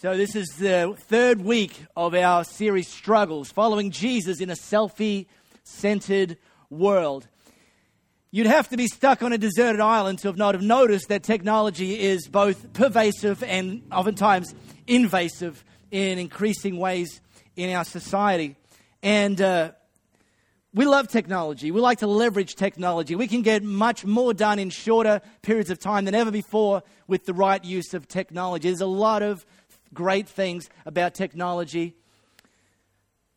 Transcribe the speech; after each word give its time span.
So, 0.00 0.16
this 0.16 0.34
is 0.34 0.48
the 0.58 0.96
third 0.98 1.40
week 1.40 1.86
of 1.96 2.14
our 2.14 2.42
series 2.42 2.88
Struggles, 2.88 3.52
following 3.52 3.92
Jesus 3.92 4.40
in 4.40 4.50
a 4.50 4.54
selfie 4.54 5.26
centered 5.62 6.36
world. 6.68 7.28
You'd 8.32 8.48
have 8.48 8.68
to 8.70 8.76
be 8.76 8.88
stuck 8.88 9.22
on 9.22 9.32
a 9.32 9.38
deserted 9.38 9.80
island 9.80 10.18
to 10.18 10.28
have 10.28 10.36
not 10.36 10.56
have 10.56 10.64
noticed 10.64 11.08
that 11.08 11.22
technology 11.22 12.00
is 12.00 12.26
both 12.26 12.72
pervasive 12.72 13.42
and 13.44 13.82
oftentimes 13.92 14.52
invasive 14.88 15.64
in 15.92 16.18
increasing 16.18 16.76
ways 16.76 17.20
in 17.54 17.74
our 17.74 17.84
society. 17.84 18.56
And 19.00 19.40
uh, 19.40 19.72
we 20.74 20.86
love 20.86 21.06
technology. 21.06 21.70
We 21.70 21.80
like 21.80 22.00
to 22.00 22.08
leverage 22.08 22.56
technology. 22.56 23.14
We 23.14 23.28
can 23.28 23.42
get 23.42 23.62
much 23.62 24.04
more 24.04 24.34
done 24.34 24.58
in 24.58 24.70
shorter 24.70 25.22
periods 25.40 25.70
of 25.70 25.78
time 25.78 26.04
than 26.04 26.16
ever 26.16 26.32
before 26.32 26.82
with 27.06 27.26
the 27.26 27.32
right 27.32 27.64
use 27.64 27.94
of 27.94 28.08
technology. 28.08 28.68
There's 28.68 28.80
a 28.80 28.86
lot 28.86 29.22
of 29.22 29.46
great 29.94 30.28
things 30.28 30.68
about 30.84 31.14
technology. 31.14 31.94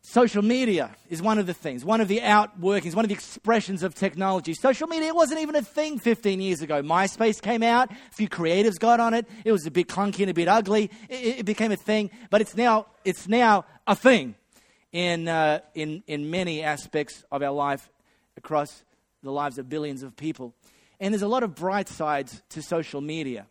Social 0.02 0.42
media 0.42 0.96
is 1.10 1.20
one 1.20 1.38
of 1.38 1.46
the 1.46 1.52
things, 1.52 1.84
one 1.84 2.00
of 2.00 2.08
the 2.08 2.20
outworkings, 2.20 2.94
one 2.94 3.04
of 3.04 3.08
the 3.08 3.14
expressions 3.14 3.82
of 3.82 3.94
technology. 3.94 4.54
Social 4.54 4.86
media 4.86 5.12
wasn't 5.12 5.40
even 5.40 5.54
a 5.54 5.62
thing 5.62 5.98
15 5.98 6.40
years 6.40 6.62
ago. 6.62 6.82
MySpace 6.82 7.42
came 7.42 7.62
out, 7.62 7.90
a 7.90 8.14
few 8.14 8.28
creatives 8.28 8.78
got 8.78 9.00
on 9.00 9.12
it. 9.12 9.26
It 9.44 9.52
was 9.52 9.66
a 9.66 9.70
bit 9.70 9.88
clunky 9.88 10.20
and 10.20 10.30
a 10.30 10.34
bit 10.34 10.48
ugly. 10.48 10.90
It, 11.08 11.40
it 11.40 11.46
became 11.46 11.72
a 11.72 11.76
thing, 11.76 12.10
but 12.30 12.40
it's 12.40 12.56
now, 12.56 12.86
it's 13.04 13.28
now 13.28 13.66
a 13.86 13.94
thing 13.94 14.34
in, 14.92 15.28
uh, 15.28 15.60
in, 15.74 16.02
in 16.06 16.30
many 16.30 16.62
aspects 16.62 17.24
of 17.30 17.42
our 17.42 17.52
life 17.52 17.90
across 18.36 18.84
the 19.22 19.30
lives 19.30 19.58
of 19.58 19.68
billions 19.68 20.02
of 20.02 20.16
people. 20.16 20.54
And 21.00 21.12
there's 21.12 21.22
a 21.22 21.28
lot 21.28 21.42
of 21.42 21.54
bright 21.54 21.88
sides 21.88 22.42
to 22.50 22.62
social 22.62 23.00
media. 23.00 23.46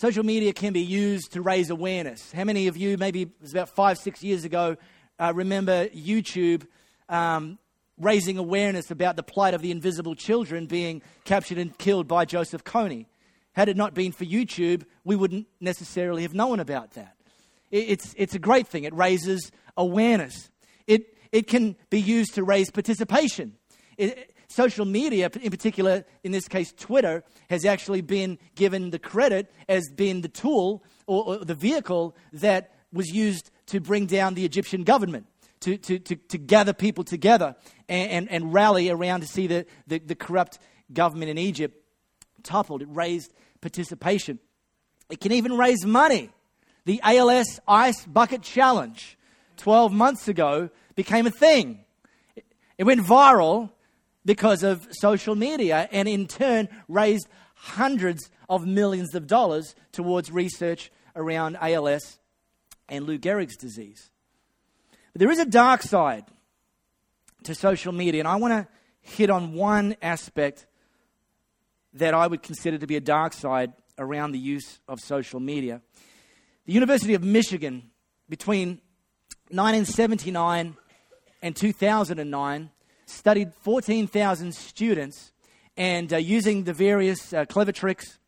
Social 0.00 0.22
media 0.22 0.52
can 0.52 0.72
be 0.72 0.80
used 0.80 1.32
to 1.32 1.42
raise 1.42 1.70
awareness. 1.70 2.30
How 2.30 2.44
many 2.44 2.68
of 2.68 2.76
you, 2.76 2.96
maybe 2.96 3.22
it 3.22 3.30
was 3.40 3.50
about 3.50 3.68
five, 3.68 3.98
six 3.98 4.22
years 4.22 4.44
ago, 4.44 4.76
uh, 5.18 5.32
remember 5.34 5.88
YouTube 5.88 6.68
um, 7.08 7.58
raising 7.98 8.38
awareness 8.38 8.92
about 8.92 9.16
the 9.16 9.24
plight 9.24 9.54
of 9.54 9.60
the 9.60 9.72
invisible 9.72 10.14
children 10.14 10.66
being 10.66 11.02
captured 11.24 11.58
and 11.58 11.76
killed 11.78 12.06
by 12.06 12.24
Joseph 12.24 12.62
Kony? 12.62 13.06
Had 13.54 13.68
it 13.68 13.76
not 13.76 13.92
been 13.92 14.12
for 14.12 14.24
YouTube, 14.24 14.84
we 15.02 15.16
wouldn't 15.16 15.48
necessarily 15.60 16.22
have 16.22 16.32
known 16.32 16.60
about 16.60 16.92
that. 16.92 17.16
It's, 17.72 18.14
it's 18.16 18.36
a 18.36 18.38
great 18.38 18.68
thing. 18.68 18.84
It 18.84 18.94
raises 18.94 19.50
awareness. 19.76 20.48
It, 20.86 21.18
it 21.32 21.48
can 21.48 21.74
be 21.90 22.00
used 22.00 22.36
to 22.36 22.44
raise 22.44 22.70
participation. 22.70 23.54
It, 23.96 24.32
social 24.48 24.84
media, 24.84 25.30
in 25.40 25.50
particular, 25.50 26.04
in 26.24 26.32
this 26.32 26.48
case, 26.48 26.72
Twitter, 26.72 27.22
has 27.50 27.64
actually 27.64 28.00
been 28.00 28.38
given 28.54 28.90
the 28.90 28.98
credit 28.98 29.50
as 29.68 29.88
being 29.94 30.22
the 30.22 30.28
tool 30.28 30.82
or, 31.06 31.24
or 31.26 31.44
the 31.44 31.54
vehicle 31.54 32.16
that 32.32 32.74
was 32.92 33.08
used 33.08 33.50
to 33.66 33.80
bring 33.80 34.06
down 34.06 34.34
the 34.34 34.44
Egyptian 34.44 34.84
government. 34.84 35.26
To, 35.62 35.76
to, 35.76 35.98
to, 35.98 36.14
to 36.14 36.38
gather 36.38 36.72
people 36.72 37.02
together 37.02 37.56
and, 37.88 38.10
and, 38.12 38.30
and, 38.30 38.54
rally 38.54 38.90
around 38.90 39.22
to 39.22 39.26
see 39.26 39.48
the, 39.48 39.66
the, 39.88 39.98
the 39.98 40.14
corrupt 40.14 40.60
government 40.92 41.32
in 41.32 41.36
Egypt 41.36 41.76
toppled. 42.44 42.80
It 42.80 42.88
raised 42.92 43.32
participation. 43.60 44.38
It 45.10 45.20
can 45.20 45.32
even 45.32 45.56
raise 45.56 45.84
money. 45.84 46.30
The 46.84 47.00
ALS 47.02 47.58
Ice 47.66 48.06
Bucket 48.06 48.42
Challenge 48.42 49.18
12 49.56 49.92
months 49.92 50.28
ago 50.28 50.70
became 50.94 51.26
a 51.26 51.30
thing. 51.32 51.84
It 52.78 52.84
went 52.84 53.00
viral 53.00 53.70
because 54.28 54.62
of 54.62 54.86
social 54.90 55.34
media 55.34 55.88
and 55.90 56.06
in 56.06 56.26
turn 56.26 56.68
raised 56.86 57.26
hundreds 57.54 58.28
of 58.50 58.66
millions 58.66 59.14
of 59.14 59.26
dollars 59.26 59.74
towards 59.90 60.30
research 60.30 60.92
around 61.16 61.56
ALS 61.62 62.18
and 62.90 63.06
Lou 63.06 63.16
Gehrig's 63.16 63.56
disease. 63.56 64.10
But 65.14 65.20
there 65.20 65.30
is 65.30 65.38
a 65.38 65.46
dark 65.46 65.82
side 65.82 66.26
to 67.44 67.54
social 67.54 67.90
media, 67.90 68.20
and 68.20 68.28
I 68.28 68.36
want 68.36 68.52
to 68.52 68.68
hit 69.00 69.30
on 69.30 69.54
one 69.54 69.96
aspect 70.02 70.66
that 71.94 72.12
I 72.12 72.26
would 72.26 72.42
consider 72.42 72.76
to 72.76 72.86
be 72.86 72.96
a 72.96 73.00
dark 73.00 73.32
side 73.32 73.72
around 73.96 74.32
the 74.32 74.38
use 74.38 74.78
of 74.86 75.00
social 75.00 75.40
media. 75.40 75.80
The 76.66 76.74
University 76.74 77.14
of 77.14 77.22
Michigan, 77.22 77.90
between 78.28 78.82
1979 79.48 80.76
and 81.40 81.56
2009, 81.56 82.70
studied 83.08 83.54
14,000 83.62 84.54
students, 84.54 85.32
and 85.76 86.12
uh, 86.12 86.16
using 86.16 86.64
the 86.64 86.72
various 86.72 87.32
uh, 87.32 87.44
clever 87.44 87.72
tricks 87.72 88.18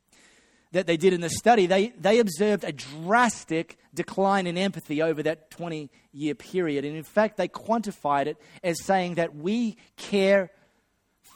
that 0.73 0.87
they 0.87 0.97
did 0.97 1.13
in 1.13 1.21
the 1.21 1.31
study, 1.31 1.67
they, 1.67 1.89
they 1.89 2.21
observed 2.21 2.65
a 2.65 2.73
drastic 2.73 3.77
decline 3.93 4.47
in 4.47 4.57
empathy 4.57 5.03
over 5.03 5.23
that 5.23 5.51
20 5.51 5.91
year 6.13 6.35
period. 6.35 6.85
And 6.85 6.97
in 6.97 7.03
fact, 7.03 7.37
they 7.37 7.49
quantified 7.49 8.27
it 8.27 8.37
as 8.63 8.83
saying 8.85 9.15
that 9.15 9.35
we 9.35 9.77
care 9.97 10.51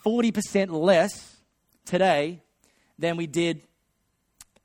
40% 0.05 0.71
less 0.71 1.37
today 1.85 2.43
than 2.99 3.17
we 3.17 3.27
did 3.27 3.63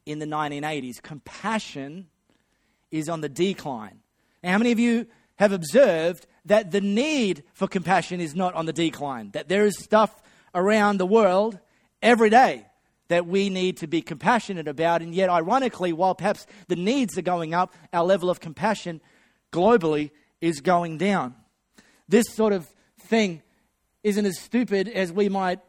in 0.06 0.20
the 0.20 0.26
1980s. 0.26 1.02
Compassion 1.02 2.08
is 2.92 3.10
on 3.10 3.22
the 3.22 3.30
decline. 3.30 4.00
Now, 4.44 4.52
how 4.52 4.58
many 4.60 4.72
of 4.72 4.80
you 4.80 5.08
have 5.38 5.52
observed 5.52 6.28
that 6.46 6.72
the 6.72 6.82
need 6.82 7.44
for 7.54 7.68
compassion 7.68 8.20
is 8.20 8.36
not 8.36 8.54
on 8.54 8.66
the 8.66 8.74
decline? 8.74 9.32
That 9.32 9.50
there 9.50 9.66
is 9.66 9.78
stuff 9.78 10.22
around 10.54 10.98
the 10.98 11.06
world 11.06 11.60
every 12.02 12.30
day 12.30 12.66
that 13.10 13.26
we 13.26 13.50
need 13.50 13.78
to 13.78 13.88
be 13.88 14.02
compassionate 14.02 14.68
about, 14.68 15.02
and 15.02 15.14
yet, 15.14 15.30
ironically, 15.30 15.92
while 15.92 16.16
perhaps 16.16 16.46
the 16.68 16.76
needs 16.76 17.18
are 17.18 17.24
going 17.24 17.54
up, 17.54 17.74
our 17.92 18.04
level 18.04 18.30
of 18.30 18.40
compassion 18.40 19.02
globally 19.52 20.12
is 20.42 20.62
going 20.62 20.98
down. 20.98 21.36
This 22.08 22.26
sort 22.30 22.54
of 22.54 22.68
thing 23.00 23.42
isn't 24.04 24.26
as 24.26 24.40
stupid 24.40 24.88
as 24.88 25.12
we 25.12 25.28
might 25.28 25.60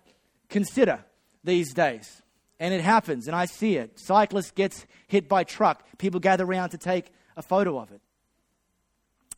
consider 0.48 1.04
these 1.42 1.72
days. 1.72 2.22
And 2.59 2.75
it 2.75 2.82
happens, 2.82 3.26
and 3.26 3.34
I 3.34 3.47
see 3.47 3.76
it. 3.76 3.98
Cyclist 3.98 4.54
gets 4.54 4.86
hit 5.06 5.28
by 5.28 5.44
truck. 5.44 5.82
People 5.97 6.20
gather 6.20 6.44
around 6.44 6.70
to 6.70 6.78
take 6.78 7.10
a 7.36 7.42
photo 7.42 7.78
of 7.78 7.91
it. 7.91 8.03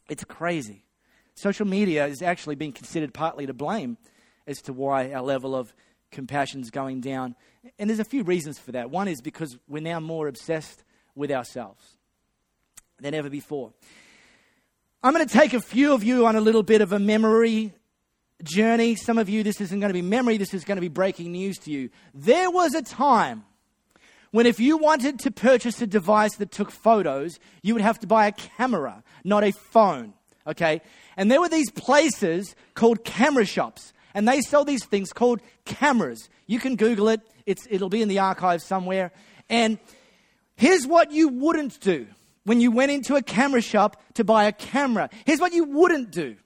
It's 0.08 0.24
crazy. 0.24 0.84
Social 1.34 1.66
media 1.66 2.06
is 2.06 2.22
actually 2.22 2.54
being 2.54 2.72
considered 2.72 3.14
partly 3.14 3.46
to 3.46 3.54
blame 3.54 3.96
as 4.46 4.60
to 4.62 4.72
why 4.72 5.12
our 5.12 5.22
level 5.22 5.54
of 5.54 5.74
compassion 6.10 6.60
is 6.60 6.70
going 6.70 7.00
down. 7.00 7.34
And 7.78 7.88
there's 7.88 8.00
a 8.00 8.04
few 8.04 8.22
reasons 8.22 8.58
for 8.58 8.72
that. 8.72 8.90
One 8.90 9.08
is 9.08 9.20
because 9.20 9.58
we're 9.68 9.82
now 9.82 10.00
more 10.00 10.28
obsessed 10.28 10.84
with 11.14 11.30
ourselves 11.30 11.96
than 13.00 13.14
ever 13.14 13.30
before. 13.30 13.72
I'm 15.02 15.12
going 15.12 15.26
to 15.26 15.32
take 15.32 15.52
a 15.52 15.60
few 15.60 15.94
of 15.94 16.04
you 16.04 16.26
on 16.26 16.36
a 16.36 16.40
little 16.40 16.62
bit 16.62 16.80
of 16.80 16.92
a 16.92 16.98
memory 16.98 17.72
journey. 18.42 18.94
Some 18.94 19.18
of 19.18 19.28
you, 19.28 19.42
this 19.42 19.60
isn't 19.60 19.80
going 19.80 19.90
to 19.90 19.94
be 19.94 20.02
memory, 20.02 20.36
this 20.36 20.54
is 20.54 20.64
going 20.64 20.76
to 20.76 20.82
be 20.82 20.88
breaking 20.88 21.32
news 21.32 21.58
to 21.58 21.70
you. 21.70 21.90
There 22.14 22.50
was 22.50 22.74
a 22.74 22.82
time 22.82 23.44
when 24.30 24.46
if 24.46 24.60
you 24.60 24.76
wanted 24.76 25.18
to 25.20 25.30
purchase 25.30 25.80
a 25.82 25.86
device 25.86 26.36
that 26.36 26.50
took 26.50 26.70
photos, 26.70 27.38
you 27.62 27.74
would 27.74 27.82
have 27.82 27.98
to 28.00 28.06
buy 28.06 28.26
a 28.26 28.32
camera, 28.32 29.02
not 29.24 29.44
a 29.44 29.52
phone. 29.52 30.14
Okay? 30.46 30.80
And 31.16 31.30
there 31.30 31.40
were 31.40 31.48
these 31.48 31.70
places 31.70 32.54
called 32.74 33.04
camera 33.04 33.44
shops, 33.44 33.92
and 34.14 34.26
they 34.26 34.40
sell 34.40 34.64
these 34.64 34.84
things 34.84 35.12
called 35.12 35.40
cameras. 35.64 36.28
You 36.46 36.58
can 36.58 36.76
Google 36.76 37.08
it, 37.08 37.20
it's, 37.46 37.66
it'll 37.70 37.88
be 37.88 38.02
in 38.02 38.08
the 38.08 38.18
archives 38.18 38.64
somewhere. 38.64 39.12
And 39.48 39.78
here's 40.56 40.86
what 40.86 41.12
you 41.12 41.28
wouldn't 41.28 41.80
do 41.80 42.06
when 42.44 42.60
you 42.60 42.70
went 42.70 42.90
into 42.90 43.16
a 43.16 43.22
camera 43.22 43.60
shop 43.60 44.02
to 44.14 44.24
buy 44.24 44.44
a 44.44 44.52
camera. 44.52 45.10
Here's 45.24 45.40
what 45.40 45.52
you 45.52 45.64
wouldn't 45.64 46.10
do 46.10 46.36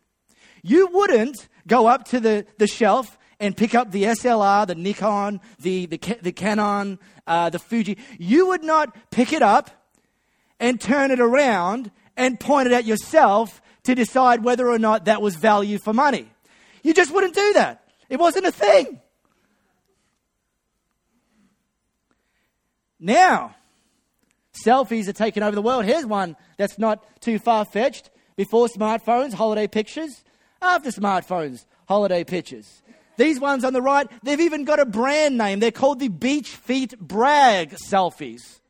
you 0.63 0.89
wouldn't 0.89 1.49
go 1.69 1.87
up 1.87 2.07
to 2.09 2.19
the, 2.19 2.45
the 2.59 2.67
shelf 2.67 3.17
and 3.39 3.57
pick 3.57 3.75
up 3.75 3.93
the 3.93 4.05
SLR, 4.05 4.67
the 4.67 4.75
Nikon, 4.75 5.41
the, 5.61 5.87
the, 5.87 5.99
the 6.21 6.33
Canon, 6.33 6.99
uh, 7.27 7.51
the 7.51 7.59
Fuji, 7.59 7.99
you 8.19 8.49
would 8.49 8.65
not 8.65 8.97
pick 9.11 9.33
it 9.33 9.43
up 9.43 9.71
and 10.59 10.81
turn 10.81 11.11
it 11.11 11.21
around 11.21 11.91
and 12.17 12.41
point 12.41 12.67
it 12.67 12.73
at 12.73 12.85
yourself 12.85 13.61
to 13.87 13.95
decide 13.95 14.43
whether 14.45 14.69
or 14.69 14.79
not 14.79 15.07
that 15.07 15.23
was 15.23 15.37
value 15.37 15.79
for 15.79 15.93
money. 15.93 16.29
You 16.83 16.93
just 16.93 17.13
wouldn't 17.13 17.35
do 17.35 17.53
that. 17.55 17.83
It 18.09 18.19
wasn't 18.19 18.47
a 18.47 18.53
thing. 18.53 19.01
Now, 22.99 23.55
selfies 24.65 25.09
are 25.09 25.13
taking 25.13 25.43
over 25.43 25.55
the 25.55 25.63
world. 25.63 25.85
Here's 25.85 26.07
one 26.07 26.37
that's 26.57 26.79
not 26.79 27.05
too 27.21 27.39
far 27.39 27.65
fetched. 27.65 28.11
Before 28.37 28.67
smartphones, 28.69 29.33
holiday 29.33 29.67
pictures. 29.67 30.23
After 30.61 30.91
smartphones, 30.91 31.65
holiday 31.89 32.25
pictures. 32.25 32.83
These 33.17 33.41
ones 33.41 33.65
on 33.65 33.73
the 33.73 33.81
right, 33.81 34.09
they've 34.23 34.41
even 34.41 34.65
got 34.65 34.81
a 34.81 34.85
brand 34.85 35.39
name. 35.39 35.61
They're 35.61 35.71
called 35.71 36.01
the 36.01 36.09
Beach 36.09 36.51
Feet 36.51 36.99
Brag 36.99 37.77
selfies. 37.91 38.61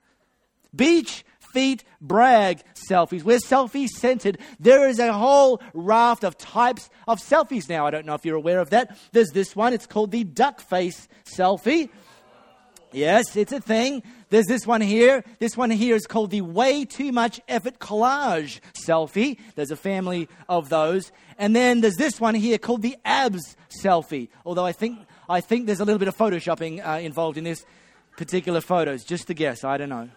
Beach 0.74 1.24
Feet 1.56 1.84
Brag 2.02 2.62
selfies. 2.74 3.22
We're 3.22 3.38
selfie 3.38 3.88
centered. 3.88 4.36
There 4.60 4.86
is 4.86 4.98
a 4.98 5.10
whole 5.10 5.62
raft 5.72 6.22
of 6.22 6.36
types 6.36 6.90
of 7.08 7.18
selfies 7.18 7.66
now. 7.66 7.86
I 7.86 7.90
don't 7.90 8.04
know 8.04 8.12
if 8.12 8.26
you're 8.26 8.36
aware 8.36 8.60
of 8.60 8.68
that. 8.70 8.98
There's 9.12 9.30
this 9.30 9.56
one, 9.56 9.72
it's 9.72 9.86
called 9.86 10.10
the 10.10 10.22
duck 10.22 10.60
face 10.60 11.08
selfie. 11.24 11.88
Yes, 12.92 13.36
it's 13.36 13.52
a 13.52 13.60
thing. 13.60 14.02
there's 14.28 14.44
this 14.44 14.66
one 14.66 14.82
here. 14.82 15.24
This 15.38 15.56
one 15.56 15.70
here 15.70 15.96
is 15.96 16.06
called 16.06 16.30
the 16.30 16.42
way 16.42 16.84
too 16.84 17.10
much 17.10 17.40
effort 17.48 17.78
collage 17.78 18.60
selfie. 18.74 19.38
There's 19.54 19.70
a 19.70 19.76
family 19.76 20.28
of 20.50 20.68
those. 20.68 21.10
And 21.38 21.56
then 21.56 21.80
there's 21.80 21.96
this 21.96 22.20
one 22.20 22.34
here 22.34 22.58
called 22.58 22.82
the 22.82 22.98
abs 23.02 23.56
selfie. 23.82 24.28
Although 24.44 24.66
I 24.66 24.72
think, 24.72 24.98
I 25.26 25.40
think 25.40 25.64
there's 25.64 25.80
a 25.80 25.86
little 25.86 25.98
bit 25.98 26.08
of 26.08 26.18
photoshopping 26.18 26.86
uh, 26.86 27.00
involved 27.00 27.38
in 27.38 27.44
this 27.44 27.64
particular 28.18 28.60
photos. 28.60 29.04
Just 29.04 29.30
a 29.30 29.34
guess. 29.34 29.64
I 29.64 29.78
don't 29.78 29.88
know. 29.88 30.10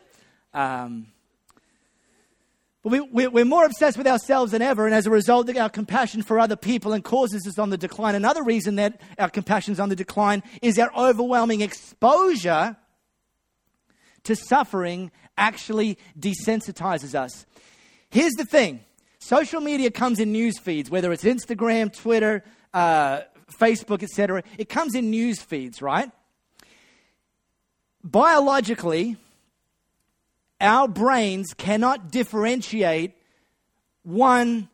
Um, 0.53 1.07
but 2.81 2.91
we, 3.11 3.27
we, 3.27 3.41
are 3.41 3.45
more 3.45 3.65
obsessed 3.65 3.97
with 3.97 4.07
ourselves 4.07 4.53
than 4.53 4.61
ever, 4.61 4.85
and 4.85 4.95
as 4.95 5.05
a 5.05 5.09
result, 5.09 5.53
our 5.57 5.69
compassion 5.69 6.21
for 6.21 6.39
other 6.39 6.55
people 6.55 6.93
and 6.93 7.03
causes 7.03 7.45
is 7.45 7.59
on 7.59 7.71
the 7.71 7.77
decline. 7.77 8.15
Another 8.15 8.41
reason 8.41 8.75
that 8.75 9.01
our 9.17 9.29
compassion 9.29 9.73
is 9.73 9.79
on 9.81 9.89
the 9.89 9.97
decline 9.97 10.43
is 10.61 10.79
our 10.79 10.91
overwhelming 10.95 11.59
exposure 11.59 12.77
to 14.23 14.35
suffering 14.35 15.11
actually 15.37 15.97
desensitizes 16.17 17.15
us. 17.15 17.45
Here's 18.09 18.33
the 18.33 18.45
thing 18.45 18.79
social 19.19 19.59
media 19.59 19.91
comes 19.91 20.19
in 20.19 20.31
news 20.31 20.57
feeds, 20.57 20.89
whether 20.89 21.11
it's 21.11 21.25
Instagram, 21.25 21.93
Twitter, 21.93 22.43
uh, 22.73 23.21
Facebook, 23.59 24.03
etc. 24.03 24.43
It 24.57 24.69
comes 24.69 24.95
in 24.95 25.09
news 25.09 25.41
feeds, 25.41 25.81
right? 25.81 26.09
Biologically, 28.03 29.17
our 30.61 30.88
brains 30.88 31.53
cannot 31.53 32.11
differentiate 32.11 33.13
one 34.03 34.69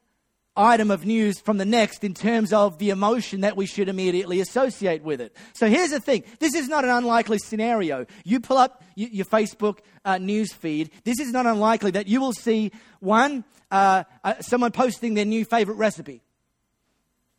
item 0.57 0.89
of 0.89 1.05
news 1.05 1.39
from 1.39 1.57
the 1.57 1.65
next 1.65 2.03
in 2.03 2.13
terms 2.13 2.53
of 2.53 2.77
the 2.77 2.89
emotion 2.89 3.41
that 3.41 3.57
we 3.57 3.65
should 3.65 3.89
immediately 3.89 4.39
associate 4.39 5.03
with 5.03 5.19
it. 5.19 5.35
So 5.53 5.67
here's 5.67 5.91
the 5.91 5.99
thing 5.99 6.23
this 6.39 6.55
is 6.55 6.67
not 6.67 6.83
an 6.83 6.91
unlikely 6.91 7.39
scenario. 7.39 8.05
You 8.23 8.39
pull 8.39 8.57
up 8.57 8.83
your 8.95 9.25
Facebook 9.25 9.79
uh, 10.05 10.17
news 10.17 10.53
feed, 10.53 10.91
this 11.03 11.19
is 11.19 11.31
not 11.31 11.45
unlikely 11.45 11.91
that 11.91 12.07
you 12.07 12.21
will 12.21 12.33
see 12.33 12.71
one, 12.99 13.43
uh, 13.69 14.03
uh, 14.23 14.35
someone 14.39 14.71
posting 14.71 15.13
their 15.13 15.25
new 15.25 15.45
favorite 15.45 15.75
recipe. 15.75 16.21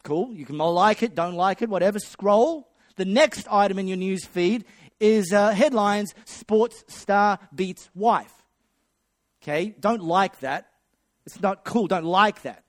Cool. 0.03 0.33
You 0.33 0.47
can 0.47 0.59
like 0.59 1.03
it, 1.03 1.15
don't 1.15 1.35
like 1.35 1.63
it, 1.63 1.69
whatever. 1.69 1.99
Scroll. 1.99 2.69
The 2.95 3.05
next 3.05 3.47
item 3.51 3.79
in 3.79 3.89
your 3.89 3.97
news 3.99 4.25
feed 4.25 4.65
is 5.01 5.33
uh, 5.33 5.51
headlines 5.51 6.15
Sports 6.25 6.85
star 6.89 7.39
beats 7.55 7.91
wife. 7.95 8.33
Okay? 9.43 9.75
Don't 9.79 10.03
like 10.03 10.41
that. 10.41 10.69
It's 11.25 11.41
not 11.41 11.65
cool. 11.65 11.87
Don't 11.87 12.05
like 12.05 12.43
that. 12.43 12.65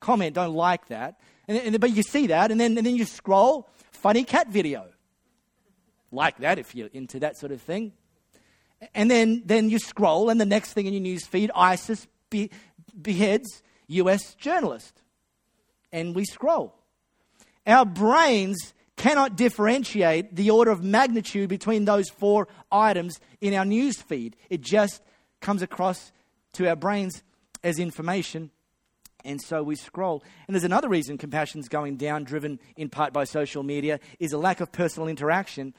Comment, 0.00 0.34
don't 0.34 0.54
like 0.54 0.88
that. 0.88 1.20
And, 1.46 1.58
and, 1.58 1.80
but 1.80 1.90
you 1.90 2.02
see 2.02 2.28
that, 2.28 2.50
and 2.50 2.60
then, 2.60 2.76
and 2.76 2.86
then 2.86 2.94
you 2.94 3.04
scroll, 3.04 3.68
funny 3.90 4.24
cat 4.24 4.48
video. 4.48 4.86
Like 6.12 6.38
that 6.38 6.58
if 6.58 6.74
you're 6.74 6.88
into 6.92 7.20
that 7.20 7.36
sort 7.38 7.52
of 7.52 7.60
thing. 7.60 7.92
And 8.94 9.10
then, 9.10 9.42
then 9.44 9.70
you 9.70 9.78
scroll, 9.78 10.30
and 10.30 10.40
the 10.40 10.46
next 10.46 10.72
thing 10.72 10.86
in 10.86 10.92
your 10.92 11.02
news 11.02 11.26
feed, 11.26 11.50
ISIS 11.54 12.06
be, 12.30 12.50
beheads 13.00 13.62
US 13.88 14.34
journalist. 14.34 15.02
And 15.90 16.14
we 16.14 16.24
scroll. 16.24 16.74
Our 17.66 17.84
brains 17.84 18.74
cannot 18.98 19.36
differentiate 19.36 20.36
the 20.36 20.50
order 20.50 20.70
of 20.70 20.82
magnitude 20.84 21.48
between 21.48 21.86
those 21.86 22.10
four 22.10 22.48
items 22.70 23.18
in 23.40 23.54
our 23.54 23.64
news 23.64 23.96
feed. 24.02 24.36
It 24.50 24.60
just 24.60 25.02
comes 25.40 25.62
across 25.62 26.12
to 26.54 26.68
our 26.68 26.76
brains 26.76 27.22
as 27.64 27.78
information. 27.78 28.50
And 29.24 29.40
so 29.40 29.62
we 29.62 29.76
scroll. 29.76 30.22
And 30.46 30.54
there's 30.54 30.64
another 30.64 30.88
reason 30.88 31.16
compassion's 31.16 31.68
going 31.68 31.96
down, 31.96 32.24
driven 32.24 32.58
in 32.76 32.88
part 32.88 33.12
by 33.12 33.24
social 33.24 33.62
media, 33.62 34.00
is 34.18 34.32
a 34.32 34.38
lack 34.38 34.60
of 34.60 34.70
personal 34.72 35.08
interaction 35.08 35.74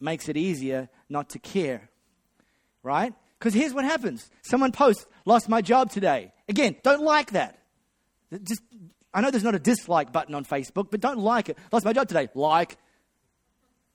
makes 0.00 0.28
it 0.28 0.36
easier 0.36 0.88
not 1.08 1.30
to 1.30 1.38
care. 1.38 1.90
Right? 2.82 3.14
Because 3.38 3.54
here's 3.54 3.74
what 3.74 3.84
happens 3.84 4.30
someone 4.42 4.72
posts, 4.72 5.06
lost 5.24 5.48
my 5.48 5.62
job 5.62 5.90
today. 5.90 6.32
Again, 6.48 6.76
don't 6.82 7.02
like 7.02 7.32
that. 7.32 7.58
Just, 8.44 8.62
I 9.14 9.20
know 9.20 9.30
there's 9.30 9.44
not 9.44 9.54
a 9.54 9.58
dislike 9.58 10.12
button 10.12 10.34
on 10.34 10.44
Facebook, 10.44 10.90
but 10.90 11.00
don't 11.00 11.18
like 11.18 11.48
it. 11.48 11.58
Lost 11.70 11.84
my 11.84 11.92
job 11.92 12.08
today. 12.08 12.28
Like. 12.34 12.76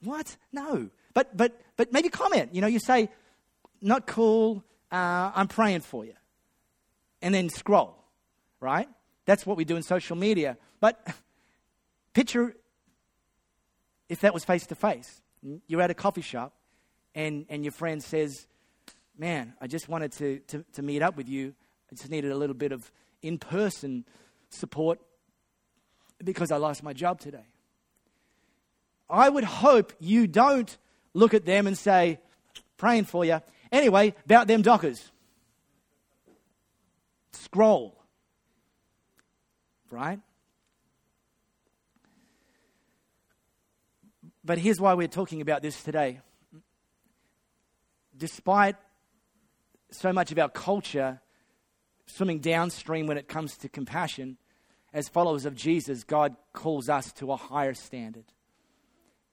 What? 0.02 0.36
No. 0.52 0.90
But, 1.12 1.36
but, 1.36 1.60
but 1.76 1.92
maybe 1.92 2.08
comment. 2.08 2.54
You 2.54 2.60
know, 2.60 2.68
you 2.68 2.78
say, 2.78 3.08
not 3.80 4.06
cool, 4.06 4.62
uh, 4.92 5.32
I'm 5.34 5.48
praying 5.48 5.80
for 5.80 6.04
you. 6.04 6.14
And 7.20 7.34
then 7.34 7.48
scroll, 7.48 7.96
right? 8.60 8.88
That's 9.24 9.44
what 9.44 9.56
we 9.56 9.64
do 9.64 9.74
in 9.74 9.82
social 9.82 10.16
media. 10.16 10.56
But 10.80 11.04
picture 12.12 12.54
if 14.08 14.20
that 14.20 14.34
was 14.34 14.44
face 14.44 14.66
to 14.66 14.74
face. 14.74 15.20
You're 15.66 15.82
at 15.82 15.90
a 15.90 15.94
coffee 15.94 16.22
shop 16.22 16.52
and, 17.14 17.46
and 17.48 17.64
your 17.64 17.72
friend 17.72 18.02
says, 18.02 18.46
Man, 19.16 19.54
I 19.60 19.66
just 19.66 19.88
wanted 19.88 20.12
to, 20.12 20.38
to, 20.46 20.64
to 20.74 20.82
meet 20.82 21.02
up 21.02 21.16
with 21.16 21.28
you. 21.28 21.52
I 21.90 21.96
just 21.96 22.08
needed 22.08 22.30
a 22.30 22.36
little 22.36 22.54
bit 22.54 22.70
of 22.70 22.90
in 23.20 23.36
person 23.36 24.04
support 24.48 25.00
because 26.22 26.50
I 26.50 26.56
lost 26.56 26.82
my 26.82 26.92
job 26.92 27.20
today. 27.20 27.46
I 29.08 29.28
would 29.28 29.44
hope 29.44 29.92
you 30.00 30.26
don't 30.26 30.76
look 31.14 31.34
at 31.34 31.44
them 31.44 31.66
and 31.66 31.76
say, 31.76 32.18
Praying 32.76 33.04
for 33.04 33.24
you. 33.24 33.40
Anyway, 33.72 34.14
about 34.24 34.46
them 34.46 34.62
Dockers. 34.62 35.10
Scroll. 37.32 37.94
Right? 39.90 40.20
But 44.44 44.58
here's 44.58 44.80
why 44.80 44.94
we're 44.94 45.08
talking 45.08 45.40
about 45.40 45.60
this 45.60 45.82
today. 45.82 46.20
Despite 48.16 48.76
so 49.90 50.12
much 50.12 50.32
of 50.32 50.38
our 50.38 50.48
culture 50.48 51.20
swimming 52.06 52.38
downstream 52.38 53.06
when 53.06 53.18
it 53.18 53.28
comes 53.28 53.56
to 53.58 53.68
compassion, 53.68 54.38
as 54.92 55.08
followers 55.08 55.44
of 55.44 55.54
Jesus, 55.54 56.04
God 56.04 56.36
calls 56.52 56.88
us 56.88 57.12
to 57.14 57.32
a 57.32 57.36
higher 57.36 57.74
standard. 57.74 58.24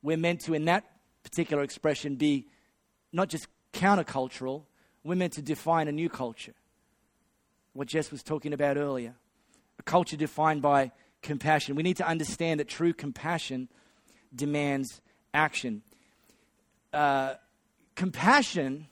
We're 0.02 0.18
meant 0.18 0.42
to, 0.42 0.54
in 0.54 0.66
that 0.66 0.84
particular 1.24 1.64
expression, 1.64 2.16
be 2.16 2.48
not 3.12 3.30
just 3.30 3.48
countercultural, 3.74 4.64
we're 5.04 5.16
meant 5.16 5.34
to 5.34 5.42
define 5.42 5.88
a 5.88 5.92
new 5.92 6.10
culture. 6.10 6.54
What 7.74 7.88
Jess 7.88 8.12
was 8.12 8.24
talking 8.24 8.54
about 8.54 8.78
earlier. 8.78 9.16
A 9.80 9.84
culture 9.84 10.18
defined 10.18 10.62
by 10.62 10.92
compassion. 11.22 11.76
We 11.76 11.84
need 11.84 11.98
to 11.98 12.08
understand 12.08 12.60
that 12.60 12.68
true 12.68 12.94
compassion 12.94 13.70
demands 14.34 15.02
action. 15.34 15.82
Uh, 16.94 17.36
compassion 17.96 18.88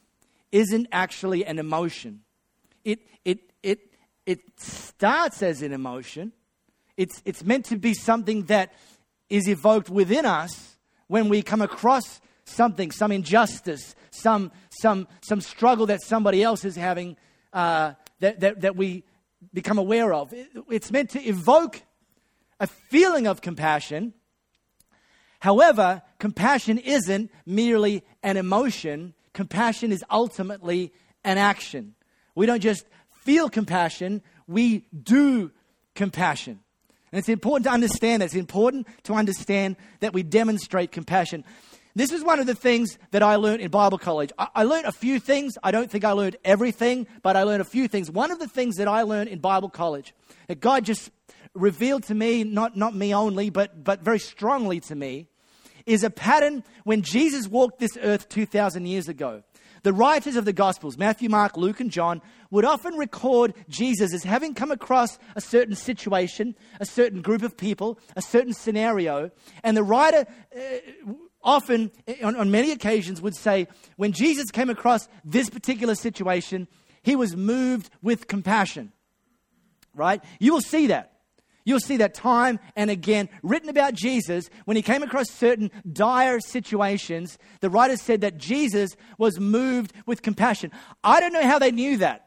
isn't 0.51 0.87
actually 0.91 1.45
an 1.45 1.59
emotion. 1.59 2.21
It, 2.83 2.99
it, 3.23 3.39
it, 3.61 3.79
it 4.25 4.39
starts 4.57 5.41
as 5.41 5.61
an 5.61 5.73
emotion. 5.73 6.31
It's, 6.97 7.21
it's 7.25 7.43
meant 7.43 7.65
to 7.65 7.77
be 7.77 7.93
something 7.93 8.43
that 8.43 8.73
is 9.29 9.47
evoked 9.47 9.89
within 9.89 10.25
us 10.25 10.77
when 11.07 11.29
we 11.29 11.41
come 11.41 11.61
across 11.61 12.21
something, 12.45 12.91
some 12.91 13.11
injustice, 13.11 13.95
some, 14.11 14.51
some, 14.69 15.07
some 15.21 15.41
struggle 15.41 15.87
that 15.87 16.01
somebody 16.01 16.43
else 16.43 16.65
is 16.65 16.75
having 16.75 17.17
uh, 17.51 17.93
that, 18.19 18.39
that, 18.39 18.61
that 18.61 18.75
we 18.75 19.03
become 19.53 19.77
aware 19.77 20.13
of. 20.13 20.33
It's 20.69 20.91
meant 20.91 21.11
to 21.11 21.21
evoke 21.21 21.81
a 22.59 22.67
feeling 22.67 23.27
of 23.27 23.41
compassion. 23.41 24.13
However, 25.39 26.01
compassion 26.19 26.77
isn't 26.77 27.31
merely 27.45 28.03
an 28.21 28.37
emotion, 28.37 29.13
compassion 29.33 29.91
is 29.91 30.03
ultimately 30.09 30.93
an 31.23 31.37
action. 31.37 31.95
We 32.35 32.45
don't 32.45 32.61
just 32.61 32.85
feel 33.21 33.49
compassion, 33.49 34.21
we 34.47 34.85
do 35.03 35.51
compassion. 35.95 36.59
And 37.13 37.19
it's 37.19 37.29
important 37.29 37.65
to 37.65 37.71
understand 37.71 38.23
that. 38.23 38.25
It's 38.25 38.33
important 38.33 38.87
to 39.03 39.13
understand 39.13 39.75
that 39.99 40.15
we 40.15 40.23
demonstrate 40.23 40.91
compassion. 40.91 41.43
This 41.95 42.11
is 42.11 42.23
one 42.23 42.39
of 42.39 42.47
the 42.47 42.55
things 42.55 42.97
that 43.11 43.21
I 43.21 43.35
learned 43.35 43.61
in 43.61 43.69
Bible 43.69 43.99
college. 43.99 44.31
I, 44.39 44.47
I 44.55 44.63
learned 44.63 44.87
a 44.87 44.91
few 44.91 45.19
things. 45.19 45.53
I 45.61 45.69
don't 45.69 45.91
think 45.91 46.05
I 46.05 46.13
learned 46.13 46.37
everything, 46.43 47.05
but 47.21 47.35
I 47.35 47.43
learned 47.43 47.61
a 47.61 47.65
few 47.65 47.87
things. 47.87 48.09
One 48.09 48.31
of 48.31 48.39
the 48.39 48.47
things 48.47 48.77
that 48.77 48.87
I 48.87 49.03
learned 49.03 49.29
in 49.29 49.37
Bible 49.37 49.69
college 49.69 50.15
that 50.47 50.59
God 50.59 50.85
just 50.85 51.11
revealed 51.53 52.01
to 52.05 52.15
me, 52.15 52.43
not, 52.43 52.75
not 52.75 52.95
me 52.95 53.13
only, 53.13 53.51
but, 53.51 53.83
but 53.83 54.01
very 54.01 54.17
strongly 54.17 54.79
to 54.79 54.95
me, 54.95 55.27
is 55.85 56.03
a 56.03 56.09
pattern 56.09 56.63
when 56.83 57.03
Jesus 57.03 57.47
walked 57.47 57.77
this 57.77 57.95
earth 58.01 58.27
2,000 58.27 58.87
years 58.87 59.07
ago. 59.07 59.43
The 59.83 59.93
writers 59.93 60.37
of 60.37 60.45
the 60.45 60.53
Gospels, 60.53 60.97
Matthew, 60.97 61.29
Mark, 61.29 61.57
Luke, 61.57 61.79
and 61.79 61.91
John, 61.91 62.21
would 62.49 62.65
often 62.65 62.95
record 62.95 63.53
Jesus 63.67 64.13
as 64.13 64.23
having 64.23 64.53
come 64.53 64.71
across 64.71 65.19
a 65.35 65.41
certain 65.41 65.75
situation, 65.75 66.55
a 66.79 66.85
certain 66.85 67.21
group 67.21 67.43
of 67.43 67.57
people, 67.57 67.99
a 68.15 68.21
certain 68.21 68.53
scenario, 68.53 69.29
and 69.63 69.75
the 69.75 69.83
writer 69.83 70.25
uh, 70.55 71.13
often, 71.43 71.91
on, 72.23 72.35
on 72.37 72.49
many 72.49 72.71
occasions, 72.71 73.21
would 73.21 73.35
say, 73.35 73.67
when 73.97 74.13
Jesus 74.13 74.51
came 74.51 74.69
across 74.69 75.09
this 75.25 75.49
particular 75.49 75.95
situation, 75.95 76.67
he 77.01 77.15
was 77.17 77.35
moved 77.35 77.89
with 78.01 78.27
compassion. 78.27 78.93
Right? 79.93 80.23
You 80.39 80.53
will 80.53 80.61
see 80.61 80.87
that. 80.87 81.12
You'll 81.65 81.79
see 81.79 81.97
that 81.97 82.13
time 82.13 82.59
and 82.75 82.89
again 82.89 83.29
written 83.41 83.69
about 83.69 83.93
Jesus 83.93 84.49
when 84.65 84.75
he 84.75 84.83
came 84.83 85.03
across 85.03 85.29
certain 85.29 85.71
dire 85.91 86.39
situations. 86.39 87.37
The 87.61 87.69
writer 87.69 87.95
said 87.95 88.21
that 88.21 88.37
Jesus 88.37 88.95
was 89.17 89.39
moved 89.39 89.93
with 90.05 90.21
compassion. 90.21 90.71
I 91.03 91.19
don't 91.19 91.33
know 91.33 91.47
how 91.47 91.59
they 91.59 91.71
knew 91.71 91.97
that. 91.97 92.23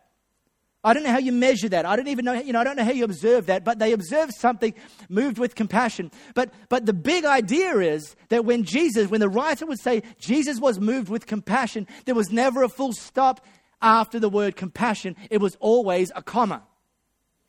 I 0.87 0.95
don't 0.95 1.02
know 1.02 1.11
how 1.11 1.19
you 1.19 1.33
measure 1.33 1.69
that. 1.71 1.85
I 1.85 1.97
don't 1.97 2.07
even 2.07 2.25
know, 2.25 2.35
you 2.35 2.52
know, 2.52 2.61
I 2.61 2.64
don't 2.64 2.76
know 2.76 2.85
how 2.85 2.93
you 2.93 3.02
observe 3.02 3.47
that, 3.47 3.64
but 3.64 3.81
they 3.81 3.93
observed 3.93 4.33
something 4.35 4.73
moved 5.09 5.37
with 5.37 5.57
compassion. 5.57 6.12
But 6.33 6.55
but 6.69 6.87
the 6.87 6.93
big 6.93 7.25
idea 7.25 7.76
is 7.78 8.14
that 8.28 8.45
when 8.45 8.62
Jesus, 8.62 9.11
when 9.11 9.21
the 9.21 9.28
writer 9.28 9.66
would 9.66 9.81
say 9.81 10.05
Jesus 10.21 10.61
was 10.61 10.78
moved 10.78 11.09
with 11.09 11.26
compassion, 11.26 11.88
there 12.05 12.14
was 12.14 12.31
never 12.31 12.62
a 12.62 12.69
full 12.69 12.93
stop 12.93 13.45
after 13.83 14.21
the 14.21 14.28
word 14.28 14.55
compassion. 14.55 15.16
It 15.28 15.40
was 15.40 15.57
always 15.59 16.12
a 16.14 16.23
comma. 16.23 16.62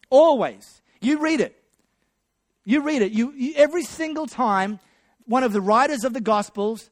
Always. 0.09 0.81
You 0.99 1.19
read 1.19 1.39
it. 1.39 1.55
You 2.67 2.81
read 2.81 3.01
it. 3.01 3.13
You, 3.13 3.31
you, 3.31 3.53
every 3.55 3.83
single 3.83 4.27
time 4.27 4.81
one 5.23 5.41
of 5.41 5.53
the 5.53 5.61
writers 5.61 6.03
of 6.03 6.11
the 6.11 6.19
Gospels 6.19 6.89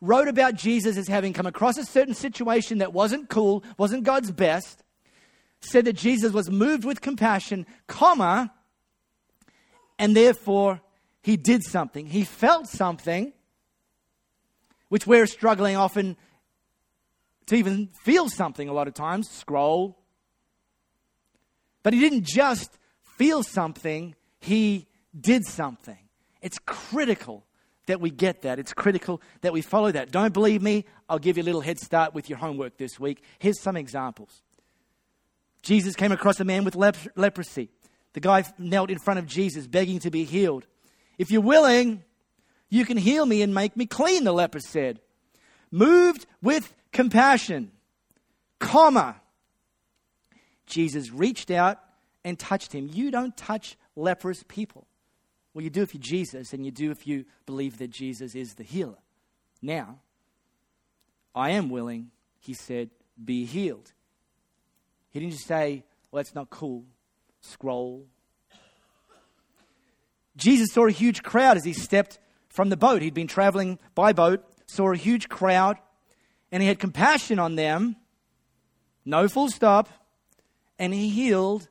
wrote 0.00 0.28
about 0.28 0.54
Jesus 0.54 0.96
as 0.96 1.08
having 1.08 1.32
come 1.32 1.46
across 1.46 1.76
a 1.78 1.84
certain 1.84 2.14
situation 2.14 2.78
that 2.78 2.92
wasn't 2.92 3.28
cool, 3.28 3.64
wasn't 3.76 4.04
God's 4.04 4.30
best, 4.30 4.84
said 5.58 5.84
that 5.86 5.94
Jesus 5.94 6.32
was 6.32 6.48
moved 6.48 6.84
with 6.84 7.00
compassion, 7.00 7.66
comma, 7.88 8.54
and 9.98 10.14
therefore 10.14 10.80
he 11.22 11.36
did 11.36 11.64
something. 11.64 12.06
He 12.06 12.22
felt 12.22 12.68
something, 12.68 13.32
which 14.90 15.08
we're 15.08 15.26
struggling 15.26 15.74
often 15.74 16.16
to 17.46 17.56
even 17.56 17.88
feel 18.04 18.28
something 18.28 18.68
a 18.68 18.72
lot 18.72 18.86
of 18.86 18.94
times, 18.94 19.28
scroll. 19.28 19.98
But 21.82 21.94
he 21.94 21.98
didn't 21.98 22.26
just 22.26 22.78
feel 23.16 23.42
something, 23.42 24.14
he 24.38 24.86
did 25.18 25.44
something. 25.44 25.98
It's 26.42 26.58
critical 26.58 27.44
that 27.86 28.00
we 28.00 28.10
get 28.10 28.42
that. 28.42 28.58
It's 28.58 28.72
critical 28.72 29.20
that 29.40 29.52
we 29.52 29.62
follow 29.62 29.90
that. 29.92 30.10
Don't 30.10 30.34
believe 30.34 30.62
me? 30.62 30.84
I'll 31.08 31.18
give 31.18 31.36
you 31.36 31.42
a 31.42 31.44
little 31.44 31.60
head 31.60 31.78
start 31.78 32.14
with 32.14 32.28
your 32.28 32.38
homework 32.38 32.76
this 32.76 32.98
week. 32.98 33.22
Here's 33.38 33.60
some 33.60 33.76
examples. 33.76 34.42
Jesus 35.62 35.96
came 35.96 36.12
across 36.12 36.38
a 36.40 36.44
man 36.44 36.64
with 36.64 36.76
lep- 36.76 36.96
leprosy. 37.16 37.70
The 38.12 38.20
guy 38.20 38.44
knelt 38.58 38.90
in 38.90 38.98
front 38.98 39.18
of 39.18 39.26
Jesus, 39.26 39.66
begging 39.66 39.98
to 40.00 40.10
be 40.10 40.24
healed. 40.24 40.66
If 41.18 41.30
you're 41.30 41.40
willing, 41.40 42.02
you 42.68 42.84
can 42.84 42.96
heal 42.96 43.26
me 43.26 43.42
and 43.42 43.54
make 43.54 43.76
me 43.76 43.86
clean, 43.86 44.24
the 44.24 44.32
leper 44.32 44.60
said. 44.60 45.00
Moved 45.70 46.26
with 46.42 46.72
compassion, 46.92 47.72
comma. 48.58 49.20
Jesus 50.66 51.10
reached 51.10 51.50
out 51.50 51.78
and 52.24 52.38
touched 52.38 52.72
him. 52.72 52.88
You 52.92 53.10
don't 53.10 53.36
touch 53.36 53.76
leprous 53.94 54.44
people. 54.48 54.86
Well, 55.56 55.64
you 55.64 55.70
do 55.70 55.80
if 55.80 55.94
you're 55.94 56.02
Jesus, 56.02 56.52
and 56.52 56.66
you 56.66 56.70
do 56.70 56.90
if 56.90 57.06
you 57.06 57.24
believe 57.46 57.78
that 57.78 57.88
Jesus 57.88 58.34
is 58.34 58.56
the 58.56 58.62
healer. 58.62 58.98
Now, 59.62 60.00
I 61.34 61.52
am 61.52 61.70
willing, 61.70 62.10
he 62.40 62.52
said, 62.52 62.90
be 63.24 63.46
healed. 63.46 63.94
He 65.08 65.18
didn't 65.18 65.32
just 65.32 65.46
say, 65.46 65.82
well, 66.10 66.22
that's 66.22 66.34
not 66.34 66.50
cool, 66.50 66.84
scroll. 67.40 68.04
Jesus 70.36 70.74
saw 70.74 70.88
a 70.88 70.90
huge 70.90 71.22
crowd 71.22 71.56
as 71.56 71.64
he 71.64 71.72
stepped 71.72 72.18
from 72.50 72.68
the 72.68 72.76
boat. 72.76 73.00
He'd 73.00 73.14
been 73.14 73.26
traveling 73.26 73.78
by 73.94 74.12
boat, 74.12 74.44
saw 74.66 74.92
a 74.92 74.96
huge 74.98 75.30
crowd, 75.30 75.78
and 76.52 76.62
he 76.62 76.68
had 76.68 76.78
compassion 76.78 77.38
on 77.38 77.56
them. 77.56 77.96
No 79.06 79.26
full 79.26 79.48
stop. 79.48 79.88
And 80.78 80.92
he 80.92 81.08
healed 81.08 81.70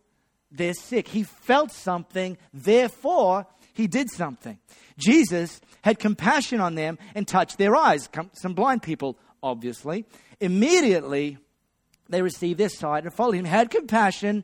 their 0.51 0.73
sick. 0.73 1.09
He 1.09 1.21
felt 1.21 1.71
something, 1.71 2.39
therefore, 2.51 3.45
he 3.75 3.87
did 3.87 4.09
something. 4.09 4.57
Jesus 4.97 5.61
had 5.83 5.99
compassion 5.99 6.61
on 6.61 6.75
them 6.75 6.97
and 7.13 7.27
touched 7.27 7.57
their 7.57 7.75
eyes. 7.75 8.09
Some 8.33 8.53
blind 8.53 8.81
people, 8.81 9.19
obviously. 9.43 10.05
Immediately, 10.39 11.37
they 12.09 12.21
received 12.21 12.57
their 12.57 12.69
sight 12.69 13.03
and 13.03 13.13
followed 13.13 13.35
him, 13.35 13.45
had 13.45 13.69
compassion, 13.69 14.43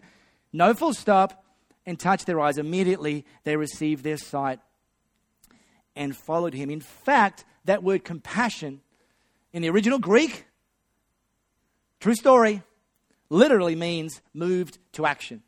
no 0.51 0.73
full 0.73 0.93
stop, 0.93 1.43
and 1.85 1.97
touched 1.99 2.25
their 2.25 2.39
eyes. 2.39 2.57
Immediately, 2.57 3.25
they 3.43 3.55
received 3.55 4.03
their 4.03 4.17
sight 4.17 4.59
and 5.95 6.15
followed 6.15 6.53
him. 6.53 6.69
In 6.69 6.81
fact, 6.81 7.45
that 7.65 7.83
word 7.83 8.03
compassion 8.03 8.81
in 9.53 9.61
the 9.61 9.69
original 9.69 9.99
Greek, 9.99 10.45
true 11.99 12.15
story, 12.15 12.63
literally 13.29 13.75
means 13.75 14.21
moved 14.33 14.77
to 14.93 15.05
action. 15.05 15.41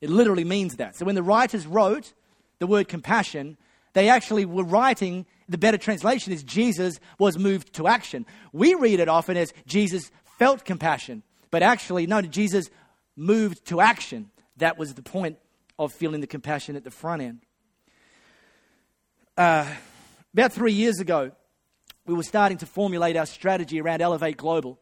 It 0.00 0.08
literally 0.10 0.44
means 0.44 0.76
that. 0.76 0.96
So 0.96 1.04
when 1.04 1.14
the 1.14 1.22
writers 1.22 1.66
wrote, 1.66 2.14
the 2.58 2.66
word 2.66 2.88
compassion, 2.88 3.56
they 3.92 4.08
actually 4.08 4.44
were 4.44 4.64
writing, 4.64 5.26
the 5.48 5.58
better 5.58 5.78
translation 5.78 6.32
is 6.32 6.42
Jesus 6.42 7.00
was 7.18 7.38
moved 7.38 7.72
to 7.74 7.86
action. 7.86 8.26
We 8.52 8.74
read 8.74 9.00
it 9.00 9.08
often 9.08 9.36
as 9.36 9.52
Jesus 9.66 10.10
felt 10.38 10.64
compassion, 10.64 11.22
but 11.50 11.62
actually, 11.62 12.06
no, 12.06 12.20
Jesus 12.20 12.68
moved 13.16 13.64
to 13.66 13.80
action. 13.80 14.30
That 14.58 14.78
was 14.78 14.94
the 14.94 15.02
point 15.02 15.38
of 15.78 15.92
feeling 15.92 16.20
the 16.20 16.26
compassion 16.26 16.76
at 16.76 16.84
the 16.84 16.90
front 16.90 17.22
end. 17.22 17.40
Uh, 19.36 19.66
about 20.32 20.52
three 20.52 20.72
years 20.72 21.00
ago, 21.00 21.32
we 22.06 22.14
were 22.14 22.22
starting 22.22 22.58
to 22.58 22.66
formulate 22.66 23.16
our 23.16 23.26
strategy 23.26 23.80
around 23.80 24.00
Elevate 24.00 24.36
Global. 24.36 24.78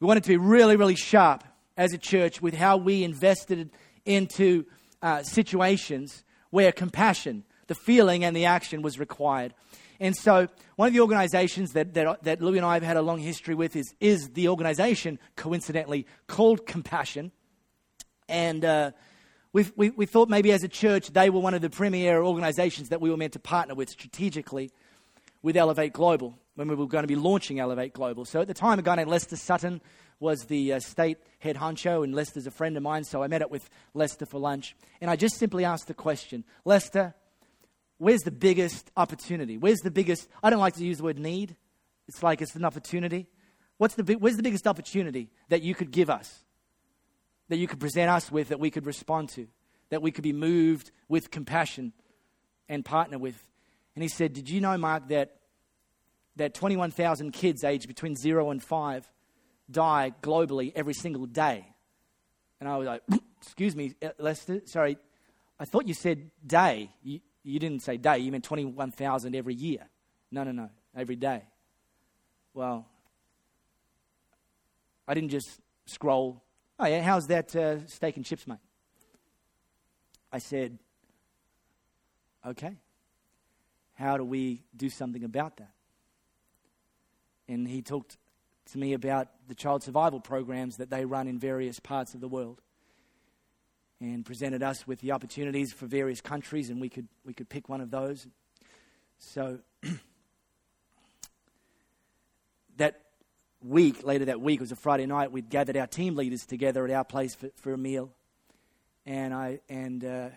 We 0.00 0.06
wanted 0.06 0.24
to 0.24 0.28
be 0.28 0.36
really, 0.36 0.76
really 0.76 0.96
sharp 0.96 1.44
as 1.76 1.92
a 1.92 1.98
church 1.98 2.40
with 2.40 2.54
how 2.54 2.76
we 2.76 3.04
invested 3.04 3.70
into 4.04 4.64
uh, 5.02 5.22
situations 5.22 6.24
where 6.50 6.72
compassion, 6.72 7.44
the 7.66 7.74
feeling 7.74 8.24
and 8.24 8.36
the 8.36 8.44
action 8.44 8.82
was 8.82 8.98
required. 8.98 9.54
And 9.98 10.14
so, 10.16 10.48
one 10.76 10.88
of 10.88 10.94
the 10.94 11.00
organizations 11.00 11.72
that, 11.72 11.94
that, 11.94 12.22
that 12.24 12.42
Louis 12.42 12.58
and 12.58 12.66
I 12.66 12.74
have 12.74 12.82
had 12.82 12.96
a 12.96 13.02
long 13.02 13.18
history 13.18 13.54
with 13.54 13.76
is, 13.76 13.94
is 13.98 14.30
the 14.30 14.48
organization, 14.48 15.18
coincidentally, 15.36 16.06
called 16.26 16.66
Compassion. 16.66 17.32
And 18.28 18.64
uh, 18.64 18.90
we, 19.52 19.66
we, 19.74 19.90
we 19.90 20.04
thought 20.04 20.28
maybe 20.28 20.52
as 20.52 20.64
a 20.64 20.68
church, 20.68 21.08
they 21.08 21.30
were 21.30 21.40
one 21.40 21.54
of 21.54 21.62
the 21.62 21.70
premier 21.70 22.22
organizations 22.22 22.90
that 22.90 23.00
we 23.00 23.08
were 23.08 23.16
meant 23.16 23.32
to 23.34 23.38
partner 23.38 23.74
with 23.74 23.88
strategically 23.88 24.70
with 25.46 25.56
Elevate 25.56 25.92
Global 25.92 26.36
when 26.56 26.66
we 26.66 26.74
were 26.74 26.88
going 26.88 27.04
to 27.04 27.08
be 27.08 27.14
launching 27.14 27.60
Elevate 27.60 27.92
Global. 27.92 28.24
So 28.24 28.40
at 28.40 28.48
the 28.48 28.52
time, 28.52 28.80
a 28.80 28.82
guy 28.82 28.96
named 28.96 29.08
Lester 29.08 29.36
Sutton 29.36 29.80
was 30.18 30.46
the 30.46 30.72
uh, 30.72 30.80
state 30.80 31.18
head 31.38 31.54
honcho, 31.54 32.02
and 32.02 32.12
Lester's 32.12 32.48
a 32.48 32.50
friend 32.50 32.76
of 32.76 32.82
mine, 32.82 33.04
so 33.04 33.22
I 33.22 33.28
met 33.28 33.42
up 33.42 33.50
with 33.52 33.70
Lester 33.94 34.26
for 34.26 34.40
lunch. 34.40 34.74
And 35.00 35.08
I 35.08 35.14
just 35.14 35.36
simply 35.36 35.64
asked 35.64 35.86
the 35.86 35.94
question 35.94 36.42
Lester, 36.64 37.14
where's 37.98 38.22
the 38.22 38.32
biggest 38.32 38.90
opportunity? 38.96 39.56
Where's 39.56 39.78
the 39.78 39.90
biggest, 39.92 40.28
I 40.42 40.50
don't 40.50 40.58
like 40.58 40.74
to 40.74 40.84
use 40.84 40.98
the 40.98 41.04
word 41.04 41.20
need, 41.20 41.54
it's 42.08 42.24
like 42.24 42.42
it's 42.42 42.56
an 42.56 42.64
opportunity. 42.64 43.28
What's 43.78 43.94
the, 43.94 44.14
where's 44.14 44.36
the 44.36 44.42
biggest 44.42 44.66
opportunity 44.66 45.30
that 45.48 45.62
you 45.62 45.76
could 45.76 45.92
give 45.92 46.10
us, 46.10 46.40
that 47.50 47.58
you 47.58 47.68
could 47.68 47.78
present 47.78 48.10
us 48.10 48.32
with, 48.32 48.48
that 48.48 48.58
we 48.58 48.72
could 48.72 48.84
respond 48.84 49.28
to, 49.28 49.46
that 49.90 50.02
we 50.02 50.10
could 50.10 50.24
be 50.24 50.32
moved 50.32 50.90
with 51.08 51.30
compassion 51.30 51.92
and 52.68 52.84
partner 52.84 53.16
with? 53.16 53.40
And 53.96 54.02
he 54.02 54.08
said, 54.08 54.34
Did 54.34 54.48
you 54.48 54.60
know, 54.60 54.76
Mark, 54.76 55.08
that, 55.08 55.35
that 56.36 56.54
21,000 56.54 57.32
kids 57.32 57.64
aged 57.64 57.88
between 57.88 58.14
zero 58.14 58.50
and 58.50 58.62
five 58.62 59.08
die 59.70 60.12
globally 60.22 60.72
every 60.74 60.94
single 60.94 61.26
day. 61.26 61.66
And 62.60 62.68
I 62.68 62.76
was 62.76 62.86
like, 62.86 63.02
excuse 63.42 63.74
me, 63.74 63.94
uh, 64.02 64.10
Lester, 64.18 64.62
sorry, 64.66 64.98
I 65.58 65.64
thought 65.64 65.88
you 65.88 65.94
said 65.94 66.30
day. 66.46 66.90
You, 67.02 67.20
you 67.42 67.58
didn't 67.58 67.82
say 67.82 67.96
day, 67.96 68.18
you 68.18 68.30
meant 68.32 68.44
21,000 68.44 69.34
every 69.34 69.54
year. 69.54 69.86
No, 70.30 70.44
no, 70.44 70.52
no, 70.52 70.70
every 70.94 71.16
day. 71.16 71.42
Well, 72.52 72.86
I 75.08 75.14
didn't 75.14 75.30
just 75.30 75.60
scroll, 75.86 76.42
oh 76.78 76.86
yeah, 76.86 77.02
how's 77.02 77.26
that 77.28 77.54
uh, 77.54 77.86
steak 77.86 78.16
and 78.16 78.24
chips, 78.24 78.46
mate? 78.46 78.58
I 80.32 80.38
said, 80.38 80.78
okay, 82.44 82.76
how 83.94 84.16
do 84.16 84.24
we 84.24 84.64
do 84.76 84.90
something 84.90 85.22
about 85.24 85.56
that? 85.58 85.70
And 87.48 87.68
he 87.68 87.82
talked 87.82 88.16
to 88.72 88.78
me 88.78 88.92
about 88.92 89.28
the 89.48 89.54
child 89.54 89.82
survival 89.82 90.20
programs 90.20 90.78
that 90.78 90.90
they 90.90 91.04
run 91.04 91.28
in 91.28 91.38
various 91.38 91.78
parts 91.78 92.14
of 92.14 92.20
the 92.20 92.28
world 92.28 92.60
and 94.00 94.24
presented 94.26 94.62
us 94.62 94.86
with 94.86 95.00
the 95.00 95.12
opportunities 95.12 95.72
for 95.72 95.86
various 95.86 96.20
countries, 96.20 96.68
and 96.68 96.80
we 96.80 96.88
could, 96.88 97.08
we 97.24 97.32
could 97.32 97.48
pick 97.48 97.68
one 97.68 97.80
of 97.80 97.90
those. 97.90 98.26
So 99.18 99.60
that 102.76 103.00
week, 103.62 104.04
later 104.04 104.26
that 104.26 104.40
week, 104.40 104.60
it 104.60 104.62
was 104.62 104.72
a 104.72 104.76
Friday 104.76 105.06
night, 105.06 105.32
we'd 105.32 105.48
gathered 105.48 105.76
our 105.76 105.86
team 105.86 106.14
leaders 106.14 106.44
together 106.44 106.84
at 106.84 106.90
our 106.90 107.04
place 107.04 107.34
for, 107.34 107.48
for 107.56 107.72
a 107.72 107.78
meal. 107.78 108.10
And, 109.06 109.32
I, 109.32 109.60
and 109.68 110.04
uh, 110.04 110.28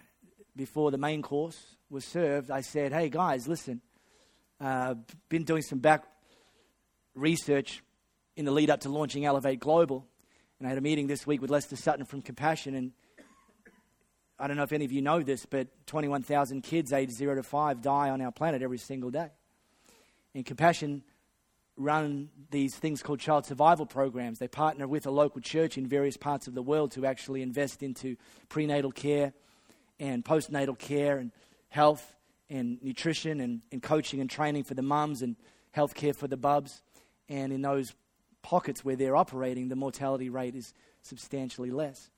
before 0.55 0.91
the 0.91 0.97
main 0.97 1.21
course 1.21 1.59
was 1.89 2.05
served, 2.05 2.51
I 2.51 2.61
said, 2.61 2.93
hey 2.93 3.09
guys, 3.09 3.47
listen, 3.47 3.81
uh, 4.61 4.93
been 5.27 5.43
doing 5.43 5.63
some 5.63 5.79
back 5.79 6.05
research 7.19 7.83
in 8.35 8.45
the 8.45 8.51
lead 8.51 8.69
up 8.69 8.81
to 8.81 8.89
launching 8.89 9.25
Elevate 9.25 9.59
Global. 9.59 10.05
And 10.59 10.67
I 10.67 10.69
had 10.69 10.77
a 10.77 10.81
meeting 10.81 11.07
this 11.07 11.27
week 11.27 11.41
with 11.41 11.49
Lester 11.49 11.75
Sutton 11.75 12.05
from 12.05 12.21
Compassion, 12.21 12.75
and 12.75 12.91
I 14.39 14.47
don't 14.47 14.57
know 14.57 14.63
if 14.63 14.71
any 14.71 14.85
of 14.85 14.91
you 14.91 15.01
know 15.01 15.21
this, 15.21 15.45
but 15.45 15.67
21,000 15.87 16.61
kids 16.61 16.93
aged 16.93 17.13
0 17.13 17.35
to 17.35 17.43
5 17.43 17.81
die 17.81 18.09
on 18.09 18.21
our 18.21 18.31
planet 18.31 18.61
every 18.61 18.77
single 18.77 19.09
day. 19.09 19.29
And 20.33 20.45
Compassion 20.45 21.03
run 21.75 22.29
these 22.51 22.75
things 22.75 23.01
called 23.01 23.19
child 23.19 23.45
survival 23.45 23.85
programs. 23.85 24.39
They 24.39 24.47
partner 24.47 24.87
with 24.87 25.05
a 25.05 25.11
local 25.11 25.41
church 25.41 25.77
in 25.77 25.87
various 25.87 26.17
parts 26.17 26.47
of 26.47 26.53
the 26.53 26.61
world 26.61 26.91
to 26.91 27.05
actually 27.05 27.41
invest 27.41 27.81
into 27.81 28.17
prenatal 28.49 28.91
care 28.91 29.33
and 29.99 30.23
postnatal 30.23 30.77
care 30.77 31.17
and 31.17 31.31
health 31.69 32.15
and 32.49 32.81
nutrition 32.83 33.39
and, 33.39 33.61
and 33.71 33.81
coaching 33.81 34.19
and 34.19 34.29
training 34.29 34.63
for 34.63 34.73
the 34.73 34.81
mums 34.81 35.21
and 35.21 35.35
health 35.71 35.95
care 35.95 36.13
for 36.13 36.27
the 36.27 36.37
bubs. 36.37 36.81
And 37.29 37.53
in 37.53 37.61
those 37.61 37.93
pockets 38.41 38.83
where 38.83 38.95
they're 38.95 39.15
operating, 39.15 39.69
the 39.69 39.75
mortality 39.75 40.29
rate 40.29 40.55
is 40.55 40.73
substantially 41.01 41.71
less. 41.71 42.09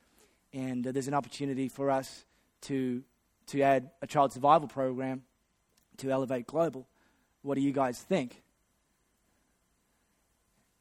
And 0.53 0.85
uh, 0.87 0.91
there's 0.91 1.07
an 1.07 1.13
opportunity 1.13 1.67
for 1.67 1.91
us 1.91 2.25
to, 2.61 3.03
to 3.47 3.61
add 3.61 3.91
a 4.01 4.07
child 4.07 4.33
survival 4.33 4.67
program 4.67 5.23
to 5.97 6.11
Elevate 6.11 6.47
Global. 6.47 6.87
What 7.41 7.55
do 7.55 7.61
you 7.61 7.71
guys 7.71 7.99
think? 7.99 8.41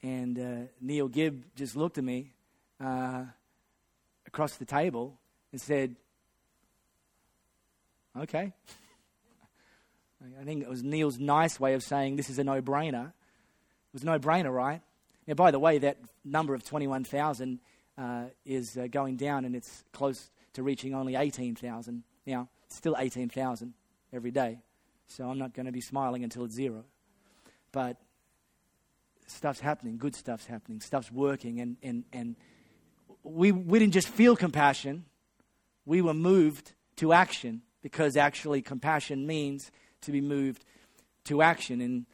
And 0.03 0.39
uh, 0.39 0.69
Neil 0.81 1.09
Gibb 1.09 1.45
just 1.57 1.77
looked 1.77 1.99
at 1.99 2.05
me 2.05 2.33
uh, 2.83 3.25
across 4.27 4.57
the 4.57 4.65
table 4.65 5.19
and 5.53 5.61
said, 5.61 5.97
Okay. 8.19 8.53
I 10.41 10.45
think 10.45 10.63
it 10.63 10.69
was 10.69 10.83
Neil's 10.83 11.19
nice 11.19 11.59
way 11.61 11.75
of 11.75 11.83
saying 11.83 12.17
this 12.17 12.29
is 12.29 12.39
a 12.39 12.45
no 12.45 12.61
brainer. 12.61 13.13
Was 13.93 14.05
no 14.05 14.19
brainer, 14.19 14.53
right? 14.53 14.81
Now, 15.27 15.35
by 15.35 15.51
the 15.51 15.59
way, 15.59 15.79
that 15.79 15.99
number 16.25 16.55
of 16.55 16.65
21,000 16.65 17.61
uh, 17.99 18.25
is 18.45 18.77
uh, 18.77 18.87
going 18.91 19.17
down 19.17 19.45
and 19.45 19.55
it's 19.55 19.85
close 19.93 20.31
to 20.55 20.63
reaching 20.63 20.95
only 20.95 21.17
18,000. 21.17 22.03
Now, 22.27 22.49
still 22.69 22.97
18,000 22.99 23.75
every 24.13 24.31
day. 24.31 24.59
So 25.07 25.29
I'm 25.29 25.39
not 25.39 25.55
going 25.55 25.67
to 25.67 25.73
be 25.73 25.81
smiling 25.81 26.25
until 26.25 26.45
it's 26.45 26.55
zero. 26.55 26.85
But 27.73 27.97
stuff's 29.27 29.61
happening, 29.61 29.99
good 29.99 30.15
stuff's 30.15 30.47
happening, 30.47 30.81
stuff's 30.81 31.11
working. 31.11 31.61
And, 31.61 31.77
and, 31.83 32.05
and 32.13 32.37
we, 33.23 33.53
we 33.53 33.79
didn't 33.79 33.95
just 33.95 34.09
feel 34.09 34.37
compassion, 34.37 35.05
we 35.85 36.01
were 36.03 36.15
moved 36.15 36.73
to 36.97 37.13
action 37.13 37.63
because 37.83 38.17
actually 38.17 38.63
compassion 38.63 39.27
means 39.27 39.71
to 40.03 40.13
be 40.13 40.21
moved 40.21 40.65
to 41.25 41.43
action. 41.43 41.81
And 41.81 42.07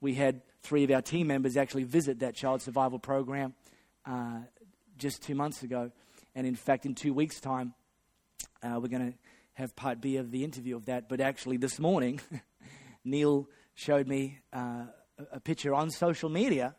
we 0.00 0.14
had 0.14 0.42
three 0.64 0.82
of 0.82 0.90
our 0.90 1.02
team 1.02 1.26
members 1.26 1.56
actually 1.56 1.84
visit 1.84 2.20
that 2.20 2.34
child 2.34 2.62
survival 2.62 2.98
program 2.98 3.54
uh, 4.06 4.38
just 4.96 5.22
two 5.22 5.34
months 5.34 5.62
ago. 5.62 5.92
And 6.34 6.46
in 6.46 6.56
fact, 6.56 6.86
in 6.86 6.94
two 6.94 7.12
weeks' 7.12 7.38
time, 7.38 7.74
uh, 8.62 8.80
we're 8.80 8.88
going 8.88 9.12
to 9.12 9.18
have 9.52 9.76
part 9.76 10.00
B 10.00 10.16
of 10.16 10.30
the 10.30 10.42
interview 10.42 10.74
of 10.74 10.86
that. 10.86 11.08
But 11.08 11.20
actually, 11.20 11.58
this 11.58 11.78
morning, 11.78 12.20
Neil 13.04 13.46
showed 13.74 14.08
me 14.08 14.40
uh, 14.52 14.84
a 15.30 15.38
picture 15.38 15.74
on 15.74 15.90
social 15.90 16.30
media 16.30 16.74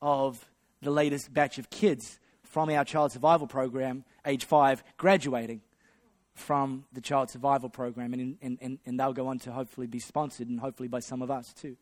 of 0.00 0.48
the 0.80 0.90
latest 0.90 1.32
batch 1.32 1.58
of 1.58 1.70
kids 1.70 2.18
from 2.42 2.70
our 2.70 2.84
child 2.84 3.12
survival 3.12 3.46
program, 3.46 4.04
age 4.26 4.46
five, 4.46 4.82
graduating 4.96 5.60
from 6.34 6.86
the 6.92 7.00
child 7.00 7.30
survival 7.30 7.68
program. 7.68 8.14
And, 8.14 8.38
and, 8.40 8.58
and, 8.60 8.78
and 8.86 8.98
they'll 8.98 9.12
go 9.12 9.28
on 9.28 9.38
to 9.40 9.52
hopefully 9.52 9.86
be 9.86 10.00
sponsored 10.00 10.48
and 10.48 10.58
hopefully 10.58 10.88
by 10.88 11.00
some 11.00 11.20
of 11.20 11.30
us 11.30 11.52
too. 11.52 11.76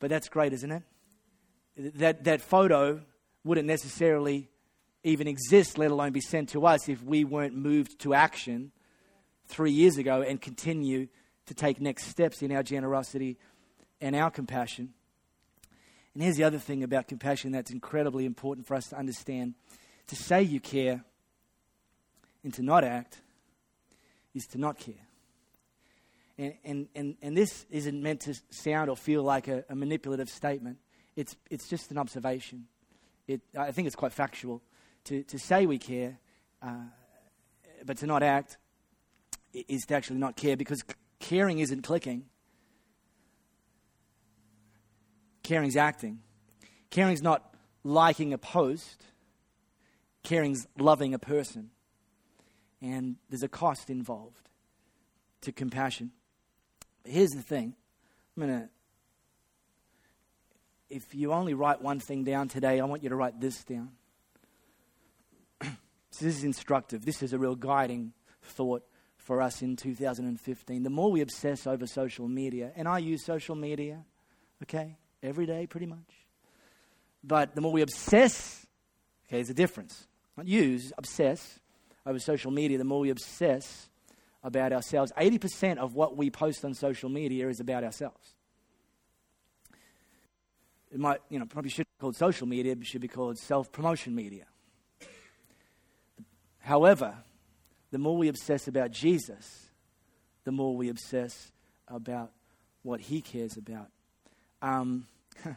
But 0.00 0.10
that's 0.10 0.28
great, 0.28 0.52
isn't 0.52 0.70
it? 0.70 0.82
That, 1.98 2.24
that 2.24 2.40
photo 2.40 3.00
wouldn't 3.44 3.66
necessarily 3.66 4.48
even 5.02 5.26
exist, 5.26 5.76
let 5.76 5.90
alone 5.90 6.12
be 6.12 6.20
sent 6.20 6.50
to 6.50 6.66
us, 6.66 6.88
if 6.88 7.02
we 7.02 7.24
weren't 7.24 7.54
moved 7.54 7.98
to 8.00 8.14
action 8.14 8.72
three 9.46 9.72
years 9.72 9.98
ago 9.98 10.22
and 10.22 10.40
continue 10.40 11.08
to 11.46 11.54
take 11.54 11.80
next 11.80 12.06
steps 12.06 12.42
in 12.42 12.52
our 12.52 12.62
generosity 12.62 13.36
and 14.00 14.16
our 14.16 14.30
compassion. 14.30 14.94
And 16.14 16.22
here's 16.22 16.36
the 16.36 16.44
other 16.44 16.58
thing 16.58 16.82
about 16.82 17.08
compassion 17.08 17.52
that's 17.52 17.70
incredibly 17.70 18.24
important 18.24 18.66
for 18.66 18.74
us 18.74 18.88
to 18.88 18.96
understand 18.96 19.54
to 20.06 20.16
say 20.16 20.42
you 20.42 20.60
care 20.60 21.04
and 22.42 22.54
to 22.54 22.62
not 22.62 22.84
act 22.84 23.20
is 24.34 24.46
to 24.48 24.58
not 24.58 24.78
care. 24.78 24.94
And, 26.36 26.54
and, 26.64 26.88
and, 26.94 27.16
and 27.22 27.36
this 27.36 27.64
isn't 27.70 28.02
meant 28.02 28.22
to 28.22 28.34
sound 28.50 28.90
or 28.90 28.96
feel 28.96 29.22
like 29.22 29.48
a, 29.48 29.64
a 29.68 29.74
manipulative 29.74 30.28
statement, 30.28 30.78
it's, 31.16 31.36
it's 31.50 31.68
just 31.68 31.90
an 31.90 31.98
observation. 31.98 32.66
It, 33.28 33.40
I 33.56 33.70
think 33.70 33.86
it's 33.86 33.96
quite 33.96 34.12
factual. 34.12 34.62
To, 35.04 35.22
to 35.24 35.38
say 35.38 35.66
we 35.66 35.78
care, 35.78 36.18
uh, 36.62 36.86
but 37.84 37.98
to 37.98 38.06
not 38.06 38.22
act, 38.22 38.58
is 39.52 39.86
to 39.86 39.94
actually 39.94 40.18
not 40.18 40.36
care 40.36 40.56
because 40.56 40.82
caring 41.20 41.60
isn't 41.60 41.82
clicking. 41.82 42.24
Caring's 45.42 45.76
acting. 45.76 46.20
Caring's 46.90 47.22
not 47.22 47.54
liking 47.84 48.32
a 48.32 48.38
post. 48.38 49.04
Caring's 50.24 50.66
loving 50.78 51.14
a 51.14 51.18
person. 51.18 51.70
And 52.80 53.16
there's 53.28 53.42
a 53.42 53.48
cost 53.48 53.90
involved 53.90 54.48
to 55.42 55.52
compassion. 55.52 56.12
Here's 57.04 57.30
the 57.30 57.42
thing. 57.42 57.74
I'm 58.36 58.46
going 58.46 58.60
to 58.60 58.68
if 60.94 61.14
you 61.14 61.32
only 61.32 61.54
write 61.54 61.82
one 61.82 61.98
thing 61.98 62.22
down 62.22 62.46
today, 62.46 62.78
I 62.78 62.84
want 62.84 63.02
you 63.02 63.08
to 63.08 63.16
write 63.16 63.40
this 63.40 63.64
down. 63.64 63.90
so 65.60 65.68
this 66.20 66.36
is 66.36 66.44
instructive. 66.44 67.04
This 67.04 67.20
is 67.20 67.32
a 67.32 67.38
real 67.38 67.56
guiding 67.56 68.12
thought 68.42 68.84
for 69.16 69.42
us 69.42 69.60
in 69.60 69.74
2015. 69.74 70.82
The 70.82 70.90
more 70.90 71.10
we 71.10 71.20
obsess 71.20 71.66
over 71.66 71.86
social 71.86 72.28
media, 72.28 72.70
and 72.76 72.86
I 72.86 72.98
use 72.98 73.24
social 73.24 73.56
media, 73.56 74.04
okay, 74.62 74.96
every 75.20 75.46
day 75.46 75.66
pretty 75.66 75.86
much. 75.86 75.98
But 77.24 77.56
the 77.56 77.60
more 77.60 77.72
we 77.72 77.82
obsess, 77.82 78.64
okay, 79.26 79.38
there's 79.38 79.50
a 79.50 79.54
difference. 79.54 80.06
Not 80.36 80.46
use, 80.46 80.92
obsess 80.96 81.58
over 82.06 82.20
social 82.20 82.52
media, 82.52 82.78
the 82.78 82.84
more 82.84 83.00
we 83.00 83.10
obsess 83.10 83.88
about 84.44 84.72
ourselves. 84.72 85.10
80% 85.18 85.78
of 85.78 85.94
what 85.94 86.16
we 86.16 86.30
post 86.30 86.64
on 86.64 86.74
social 86.74 87.08
media 87.08 87.48
is 87.48 87.58
about 87.58 87.82
ourselves. 87.82 88.34
It 90.92 91.00
might, 91.00 91.20
you 91.28 91.40
know, 91.40 91.46
probably 91.46 91.70
should 91.70 91.86
be 91.86 92.00
called 92.00 92.14
social 92.14 92.46
media, 92.46 92.72
it 92.72 92.86
should 92.86 93.00
be 93.00 93.08
called 93.08 93.38
self 93.38 93.72
promotion 93.72 94.14
media. 94.14 94.44
However, 96.60 97.16
the 97.90 97.98
more 97.98 98.16
we 98.16 98.28
obsess 98.28 98.68
about 98.68 98.92
Jesus, 98.92 99.70
the 100.44 100.52
more 100.52 100.76
we 100.76 100.88
obsess 100.88 101.50
about 101.88 102.30
what 102.82 103.00
he 103.00 103.20
cares 103.20 103.56
about. 103.56 103.88
Um, 104.62 105.06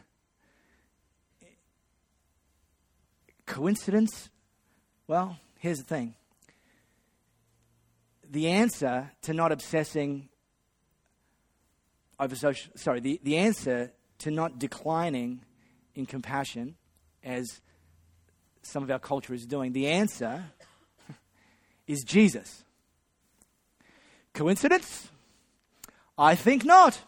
coincidence? 3.46 4.28
Well, 5.06 5.38
here's 5.58 5.78
the 5.78 5.84
thing. 5.84 6.14
The 8.30 8.48
answer 8.48 9.10
to 9.22 9.32
not 9.32 9.52
obsessing 9.52 10.28
over 12.20 12.34
social, 12.34 12.72
sorry, 12.76 13.00
the, 13.00 13.20
the 13.22 13.36
answer 13.36 13.92
to 14.18 14.30
not 14.30 14.58
declining 14.58 15.40
in 15.94 16.06
compassion 16.06 16.76
as 17.22 17.60
some 18.62 18.82
of 18.82 18.90
our 18.90 18.98
culture 18.98 19.34
is 19.34 19.46
doing, 19.46 19.72
the 19.72 19.88
answer 19.88 20.44
is 21.86 22.02
Jesus. 22.04 22.64
Coincidence? 24.34 25.08
I 26.16 26.34
think 26.34 26.64
not. 26.64 26.98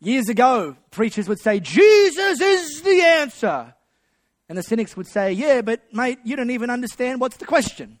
Years 0.00 0.28
ago, 0.28 0.76
preachers 0.90 1.28
would 1.28 1.40
say, 1.40 1.58
Jesus 1.58 2.40
is 2.40 2.82
the 2.82 3.00
answer. 3.02 3.74
And 4.48 4.56
the 4.56 4.62
cynics 4.62 4.96
would 4.96 5.06
say, 5.06 5.32
Yeah, 5.32 5.60
but 5.62 5.82
mate, 5.92 6.18
you 6.24 6.36
don't 6.36 6.50
even 6.50 6.70
understand 6.70 7.20
what's 7.20 7.36
the 7.36 7.44
question. 7.44 7.98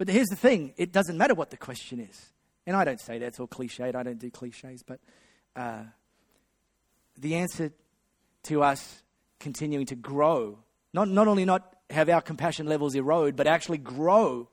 But 0.00 0.08
here's 0.08 0.28
the 0.28 0.36
thing 0.36 0.72
it 0.78 0.92
doesn't 0.92 1.18
matter 1.18 1.34
what 1.34 1.50
the 1.50 1.58
question 1.58 2.00
is. 2.00 2.32
And 2.66 2.74
I 2.74 2.84
don't 2.84 2.98
say 2.98 3.18
that, 3.18 3.26
it's 3.26 3.38
all 3.38 3.46
cliched. 3.46 3.94
I 3.94 4.02
don't 4.02 4.18
do 4.18 4.30
cliches. 4.30 4.82
But 4.82 4.98
uh, 5.54 5.82
the 7.18 7.34
answer 7.34 7.70
to 8.44 8.62
us 8.62 9.02
continuing 9.38 9.84
to 9.84 9.96
grow, 9.96 10.58
not, 10.94 11.10
not 11.10 11.28
only 11.28 11.44
not 11.44 11.76
have 11.90 12.08
our 12.08 12.22
compassion 12.22 12.64
levels 12.64 12.94
erode, 12.94 13.36
but 13.36 13.46
actually 13.46 13.76
grow 13.76 14.48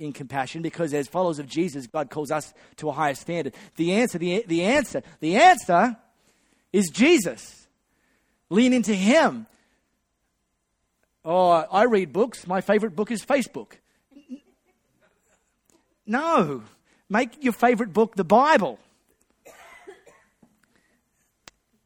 in 0.00 0.12
compassion 0.12 0.62
because 0.62 0.92
as 0.92 1.06
followers 1.06 1.38
of 1.38 1.46
Jesus, 1.46 1.86
God 1.86 2.10
calls 2.10 2.32
us 2.32 2.52
to 2.78 2.88
a 2.88 2.92
higher 2.92 3.14
standard. 3.14 3.54
The 3.76 3.92
answer, 3.92 4.18
the, 4.18 4.44
the 4.48 4.64
answer, 4.64 5.04
the 5.20 5.36
answer 5.36 5.96
is 6.72 6.90
Jesus. 6.90 7.68
Lean 8.50 8.72
into 8.72 8.94
Him. 8.94 9.46
Oh, 11.24 11.50
I 11.50 11.84
read 11.84 12.12
books. 12.12 12.48
My 12.48 12.60
favorite 12.60 12.96
book 12.96 13.12
is 13.12 13.24
Facebook. 13.24 13.74
No. 16.08 16.62
Make 17.10 17.44
your 17.44 17.52
favorite 17.52 17.92
book 17.92 18.16
the 18.16 18.24
Bible. 18.24 18.78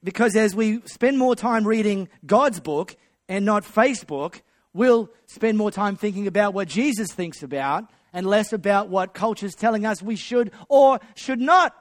Because 0.04 0.34
as 0.36 0.54
we 0.54 0.80
spend 0.86 1.18
more 1.18 1.36
time 1.36 1.66
reading 1.66 2.08
God's 2.24 2.60
book 2.60 2.96
and 3.28 3.44
not 3.44 3.64
Facebook, 3.64 4.40
we'll 4.72 5.10
spend 5.26 5.58
more 5.58 5.70
time 5.70 5.96
thinking 5.96 6.26
about 6.26 6.54
what 6.54 6.68
Jesus 6.68 7.12
thinks 7.12 7.42
about 7.42 7.84
and 8.12 8.26
less 8.26 8.52
about 8.52 8.88
what 8.88 9.12
culture's 9.12 9.54
telling 9.54 9.84
us 9.84 10.02
we 10.02 10.16
should 10.16 10.52
or 10.68 11.00
should 11.14 11.40
not 11.40 11.74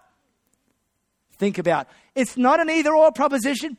think 1.38 1.58
about. 1.58 1.88
It's 2.16 2.38
not 2.38 2.60
an 2.60 2.70
either 2.70 2.96
or 2.96 3.12
proposition. 3.12 3.78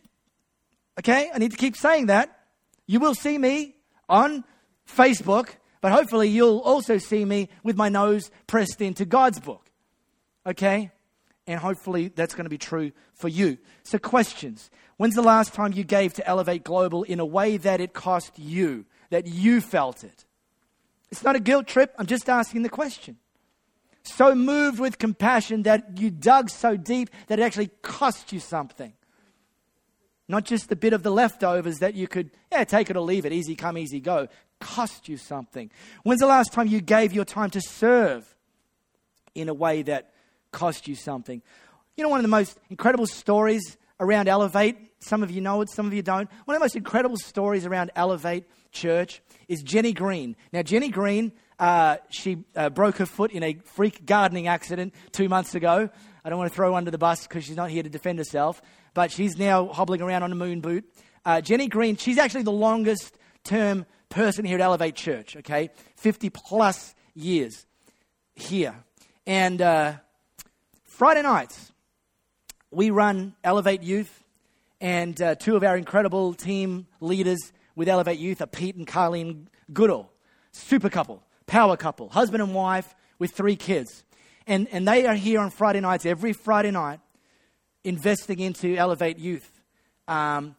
Okay? 0.99 1.31
I 1.35 1.39
need 1.39 1.51
to 1.51 1.57
keep 1.57 1.77
saying 1.77 2.07
that. 2.07 2.39
You 2.87 3.01
will 3.01 3.15
see 3.15 3.39
me 3.39 3.75
on 4.09 4.45
Facebook, 4.89 5.51
but 5.83 5.93
hopefully 5.93 6.29
you'll 6.29 6.61
also 6.61 6.97
see 6.97 7.27
me 7.27 7.51
with 7.63 7.77
my 7.77 7.91
nose 7.91 8.31
pressed 8.47 8.81
into 8.81 9.05
God's 9.05 9.41
book. 9.41 9.69
Okay? 10.47 10.93
And 11.47 11.61
hopefully 11.61 12.09
that's 12.09 12.35
going 12.35 12.45
to 12.45 12.51
be 12.51 12.57
true 12.57 12.93
for 13.15 13.29
you. 13.29 13.59
So, 13.83 13.99
questions. 13.99 14.71
When's 14.97 15.17
the 15.17 15.23
last 15.23 15.53
time 15.53 15.73
you 15.73 15.83
gave 15.83 16.15
to 16.15 16.27
Elevate 16.27 16.63
Global 16.63 17.03
in 17.03 17.19
a 17.19 17.27
way 17.27 17.57
that 17.57 17.81
it 17.81 17.93
cost 17.93 18.39
you, 18.39 18.87
that 19.11 19.27
you 19.27 19.61
felt 19.61 20.05
it? 20.05 20.25
It's 21.11 21.25
not 21.25 21.35
a 21.35 21.41
guilt 21.41 21.67
trip. 21.67 21.93
I'm 21.99 22.07
just 22.07 22.29
asking 22.31 22.63
the 22.63 22.69
question. 22.69 23.17
So 24.05 24.37
moved 24.37 24.79
with 24.79 24.99
compassion 24.99 25.65
that 25.65 25.99
you 25.99 26.11
dug 26.11 26.49
so 26.49 26.77
deep 26.77 27.11
that 27.27 27.41
it 27.41 27.43
actually 27.43 27.71
cost 27.83 28.33
you 28.33 28.39
something. 28.39 28.93
Not 30.29 30.45
just 30.45 30.69
the 30.69 30.77
bit 30.77 30.93
of 30.93 31.03
the 31.03 31.11
leftovers 31.11 31.81
that 31.81 31.95
you 31.95 32.07
could, 32.07 32.31
yeah, 32.51 32.65
take 32.65 32.89
it 32.89 32.97
or 32.97 33.01
leave 33.01 33.27
it, 33.27 33.33
easy 33.33 33.57
come, 33.57 33.77
easy 33.77 34.01
go. 34.01 34.29
Cost 34.63 35.09
you 35.09 35.17
something. 35.17 35.71
When's 36.05 36.21
the 36.21 36.27
last 36.27 36.53
time 36.53 36.69
you 36.69 36.81
gave 36.81 37.13
your 37.13 37.25
time 37.25 37.51
to 37.51 37.61
serve 37.61 38.33
in 39.35 39.49
a 39.49 39.55
way 39.55 39.83
that 39.83 40.13
cost 40.53 40.87
you 40.87 40.95
something? 40.95 41.43
You 41.97 42.05
know, 42.05 42.09
one 42.09 42.21
of 42.21 42.23
the 42.23 42.29
most 42.29 42.59
incredible 42.71 43.07
stories 43.07 43.77
around 43.99 44.29
Elevate, 44.29 44.77
some 45.01 45.25
of 45.25 45.33
you 45.33 45.41
know 45.41 45.61
it, 45.63 45.69
some 45.69 45.87
of 45.87 45.93
you 45.93 46.03
don't. 46.03 46.31
One 46.45 46.55
of 46.55 46.61
the 46.61 46.65
most 46.65 46.77
incredible 46.77 47.17
stories 47.17 47.67
around 47.67 47.91
Elevate 47.97 48.45
Church 48.71 49.21
is 49.49 49.65
Jenny 49.65 49.93
Green. 49.93 50.37
Now, 50.53 50.63
Jenny 50.63 50.91
Green, 50.91 51.33
uh, 51.59 51.97
she 52.09 52.45
uh, 52.55 52.71
broke 52.71 52.99
her 52.99 53.07
foot 53.07 53.33
in 53.33 53.43
a 53.43 53.55
freak 53.65 54.07
gardening 54.07 54.47
accident 54.47 54.95
two 55.11 55.29
months 55.29 55.57
ago. 55.57 55.91
I 56.25 56.29
don't 56.31 56.39
want 56.39 56.53
to 56.53 56.55
throw 56.55 56.71
her 56.71 56.77
under 56.77 56.93
the 56.93 56.99
bus 56.99 57.27
because 57.27 57.43
she's 57.45 57.57
not 57.57 57.71
here 57.71 57.83
to 57.83 57.91
defend 57.91 58.19
herself, 58.19 58.63
but 58.95 59.11
she's 59.11 59.37
now 59.37 59.67
hobbling 59.67 60.03
around 60.03 60.23
on 60.23 60.31
a 60.31 60.37
moon 60.37 60.61
boot. 60.61 60.85
Uh, 61.25 61.41
Jenny 61.41 61.67
Green, 61.67 61.97
she's 61.97 62.19
actually 62.19 62.45
the 62.45 62.53
longest 62.53 63.19
term 63.45 63.87
person 64.13 64.45
here 64.45 64.57
at 64.57 64.61
Elevate 64.61 64.95
Church, 64.95 65.37
okay? 65.37 65.71
50 65.97 66.31
plus 66.31 66.95
years 67.15 67.67
here. 68.35 68.75
And 69.27 69.61
uh, 69.61 69.95
Friday 70.85 71.23
nights, 71.23 71.73
we 72.71 72.91
run 72.91 73.35
Elevate 73.43 73.83
Youth, 73.83 74.23
and 74.81 75.21
uh, 75.21 75.35
two 75.35 75.57
of 75.57 75.65
our 75.65 75.77
incredible 75.77 76.35
team 76.35 76.87
leaders 77.01 77.53
with 77.75 77.89
Elevate 77.89 78.19
Youth 78.19 78.43
are 78.43 78.47
Pete 78.47 78.77
and 78.77 78.87
Carlene 78.87 79.47
Goodall. 79.73 80.13
Super 80.53 80.91
couple, 80.91 81.23
power 81.47 81.77
couple, 81.77 82.09
husband 82.11 82.43
and 82.43 82.55
wife 82.55 82.95
with 83.19 83.33
three 83.33 83.57
kids. 83.57 84.05
And, 84.47 84.69
and 84.73 84.87
they 84.87 85.07
are 85.07 85.15
here 85.15 85.41
on 85.41 85.51
Friday 85.51 85.81
nights, 85.81 86.05
every 86.05 86.33
Friday 86.33 86.71
night, 86.71 87.01
investing 87.85 88.41
into 88.41 88.77
Elevate 88.77 89.19
Youth. 89.19 89.49
Um, 90.07 90.57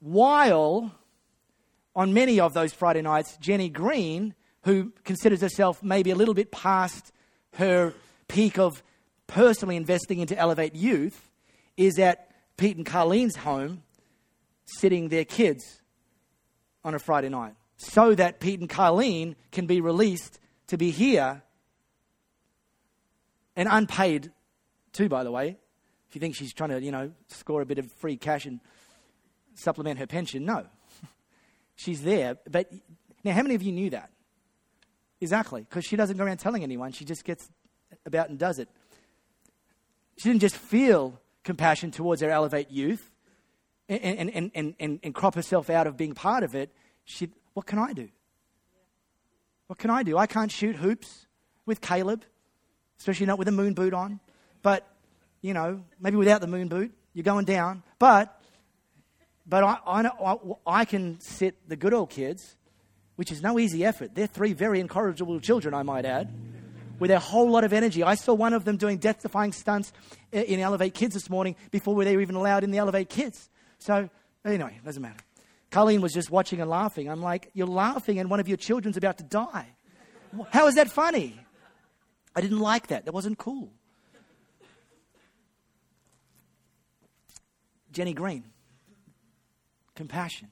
while 0.00 0.92
on 1.96 2.12
many 2.12 2.38
of 2.38 2.52
those 2.52 2.74
Friday 2.74 3.00
nights, 3.00 3.38
Jenny 3.38 3.70
Green, 3.70 4.34
who 4.64 4.92
considers 5.04 5.40
herself 5.40 5.82
maybe 5.82 6.10
a 6.10 6.14
little 6.14 6.34
bit 6.34 6.52
past 6.52 7.10
her 7.54 7.94
peak 8.28 8.58
of 8.58 8.82
personally 9.26 9.76
investing 9.76 10.20
into 10.20 10.38
Elevate 10.38 10.74
Youth, 10.74 11.30
is 11.76 11.98
at 11.98 12.30
Pete 12.58 12.76
and 12.76 12.84
Carlene's 12.86 13.36
home, 13.36 13.82
sitting 14.66 15.08
their 15.08 15.24
kids 15.24 15.80
on 16.84 16.94
a 16.94 16.98
Friday 16.98 17.30
night 17.30 17.54
so 17.78 18.14
that 18.14 18.40
Pete 18.40 18.60
and 18.60 18.68
Carlene 18.68 19.34
can 19.50 19.66
be 19.66 19.80
released 19.80 20.38
to 20.68 20.76
be 20.76 20.90
here 20.90 21.42
and 23.54 23.68
unpaid 23.70 24.32
too, 24.92 25.08
by 25.08 25.24
the 25.24 25.30
way. 25.30 25.56
If 26.08 26.14
you 26.14 26.20
think 26.20 26.36
she's 26.36 26.52
trying 26.52 26.70
to, 26.70 26.80
you 26.80 26.90
know, 26.90 27.12
score 27.28 27.62
a 27.62 27.66
bit 27.66 27.78
of 27.78 27.90
free 27.92 28.16
cash 28.16 28.46
and 28.46 28.60
supplement 29.54 29.98
her 29.98 30.06
pension, 30.06 30.44
no. 30.44 30.66
She's 31.76 32.02
there. 32.02 32.36
But 32.50 32.70
now, 33.22 33.32
how 33.32 33.42
many 33.42 33.54
of 33.54 33.62
you 33.62 33.72
knew 33.72 33.90
that? 33.90 34.10
Exactly, 35.20 35.62
because 35.62 35.84
she 35.84 35.96
doesn't 35.96 36.16
go 36.16 36.24
around 36.24 36.38
telling 36.38 36.62
anyone. 36.62 36.92
She 36.92 37.04
just 37.04 37.24
gets 37.24 37.48
about 38.04 38.28
and 38.28 38.38
does 38.38 38.58
it. 38.58 38.68
She 40.18 40.28
didn't 40.28 40.40
just 40.40 40.56
feel 40.56 41.20
compassion 41.44 41.90
towards 41.90 42.22
our 42.22 42.30
Elevate 42.30 42.70
youth 42.70 43.10
and, 43.88 44.30
and, 44.30 44.50
and, 44.54 44.74
and, 44.78 45.00
and 45.02 45.14
crop 45.14 45.34
herself 45.34 45.70
out 45.70 45.86
of 45.86 45.96
being 45.96 46.14
part 46.14 46.42
of 46.42 46.54
it, 46.54 46.72
she, 47.04 47.30
what 47.54 47.66
can 47.66 47.78
I 47.78 47.92
do? 47.92 48.08
What 49.68 49.78
can 49.78 49.90
I 49.90 50.02
do? 50.02 50.18
I 50.18 50.26
can't 50.26 50.50
shoot 50.50 50.76
hoops 50.76 51.26
with 51.64 51.80
Caleb, 51.80 52.24
especially 52.98 53.26
not 53.26 53.38
with 53.38 53.48
a 53.48 53.52
moon 53.52 53.74
boot 53.74 53.94
on. 53.94 54.20
But, 54.62 54.86
you 55.40 55.54
know, 55.54 55.82
maybe 56.00 56.16
without 56.16 56.40
the 56.40 56.46
moon 56.46 56.68
boot, 56.68 56.92
you're 57.12 57.24
going 57.24 57.44
down. 57.44 57.82
But, 57.98 58.35
but 59.48 59.62
I, 59.62 59.78
I, 59.86 60.36
I, 60.66 60.84
can 60.84 61.20
sit 61.20 61.68
the 61.68 61.76
Goodall 61.76 62.06
kids, 62.06 62.56
which 63.16 63.30
is 63.30 63.42
no 63.42 63.58
easy 63.58 63.84
effort. 63.84 64.14
They're 64.14 64.26
three 64.26 64.52
very 64.52 64.80
incorrigible 64.80 65.40
children, 65.40 65.74
I 65.74 65.82
might 65.82 66.04
add 66.04 66.32
with 66.98 67.10
a 67.10 67.18
whole 67.18 67.50
lot 67.50 67.64
of 67.64 67.72
energy. 67.72 68.02
I 68.02 68.14
saw 68.14 68.34
one 68.34 68.54
of 68.54 68.64
them 68.64 68.76
doing 68.76 68.98
death 68.98 69.22
defying 69.22 69.52
stunts 69.52 69.92
eh, 70.32 70.42
in 70.42 70.60
Elevate 70.60 70.94
Kids 70.94 71.14
this 71.14 71.28
morning 71.28 71.56
before 71.70 72.02
they 72.04 72.16
were 72.16 72.22
even 72.22 72.36
allowed 72.36 72.64
in 72.64 72.70
the 72.70 72.78
Elevate 72.78 73.08
Kids. 73.08 73.50
So, 73.78 74.08
anyway, 74.44 74.78
doesn't 74.84 75.02
matter. 75.02 75.16
Colleen 75.70 76.00
was 76.00 76.12
just 76.12 76.30
watching 76.30 76.60
and 76.60 76.70
laughing. 76.70 77.08
I'm 77.08 77.22
like, 77.22 77.50
You're 77.54 77.66
laughing 77.66 78.18
and 78.18 78.30
one 78.30 78.40
of 78.40 78.48
your 78.48 78.56
children's 78.56 78.96
about 78.96 79.18
to 79.18 79.24
die. 79.24 79.66
How 80.50 80.66
is 80.66 80.74
that 80.76 80.90
funny? 80.90 81.38
I 82.34 82.40
didn't 82.40 82.60
like 82.60 82.88
that. 82.88 83.06
That 83.06 83.12
wasn't 83.12 83.38
cool. 83.38 83.72
Jenny 87.92 88.12
Green, 88.12 88.44
compassion. 89.96 90.48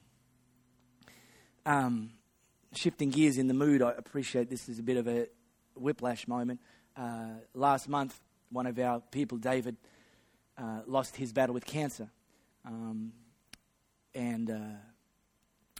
Um, 1.65 2.11
shifting 2.73 3.09
gears 3.09 3.37
in 3.37 3.47
the 3.47 3.53
mood, 3.53 3.81
I 3.81 3.91
appreciate 3.91 4.49
this 4.49 4.67
is 4.67 4.79
a 4.79 4.83
bit 4.83 4.97
of 4.97 5.07
a 5.07 5.27
whiplash 5.75 6.27
moment. 6.27 6.59
Uh, 6.97 7.29
last 7.53 7.87
month, 7.87 8.19
one 8.51 8.67
of 8.67 8.77
our 8.79 9.01
people, 9.11 9.37
David, 9.37 9.77
uh, 10.57 10.81
lost 10.87 11.15
his 11.15 11.31
battle 11.31 11.53
with 11.53 11.65
cancer. 11.65 12.09
Um, 12.65 13.13
and 14.13 14.49
uh, 14.49 14.77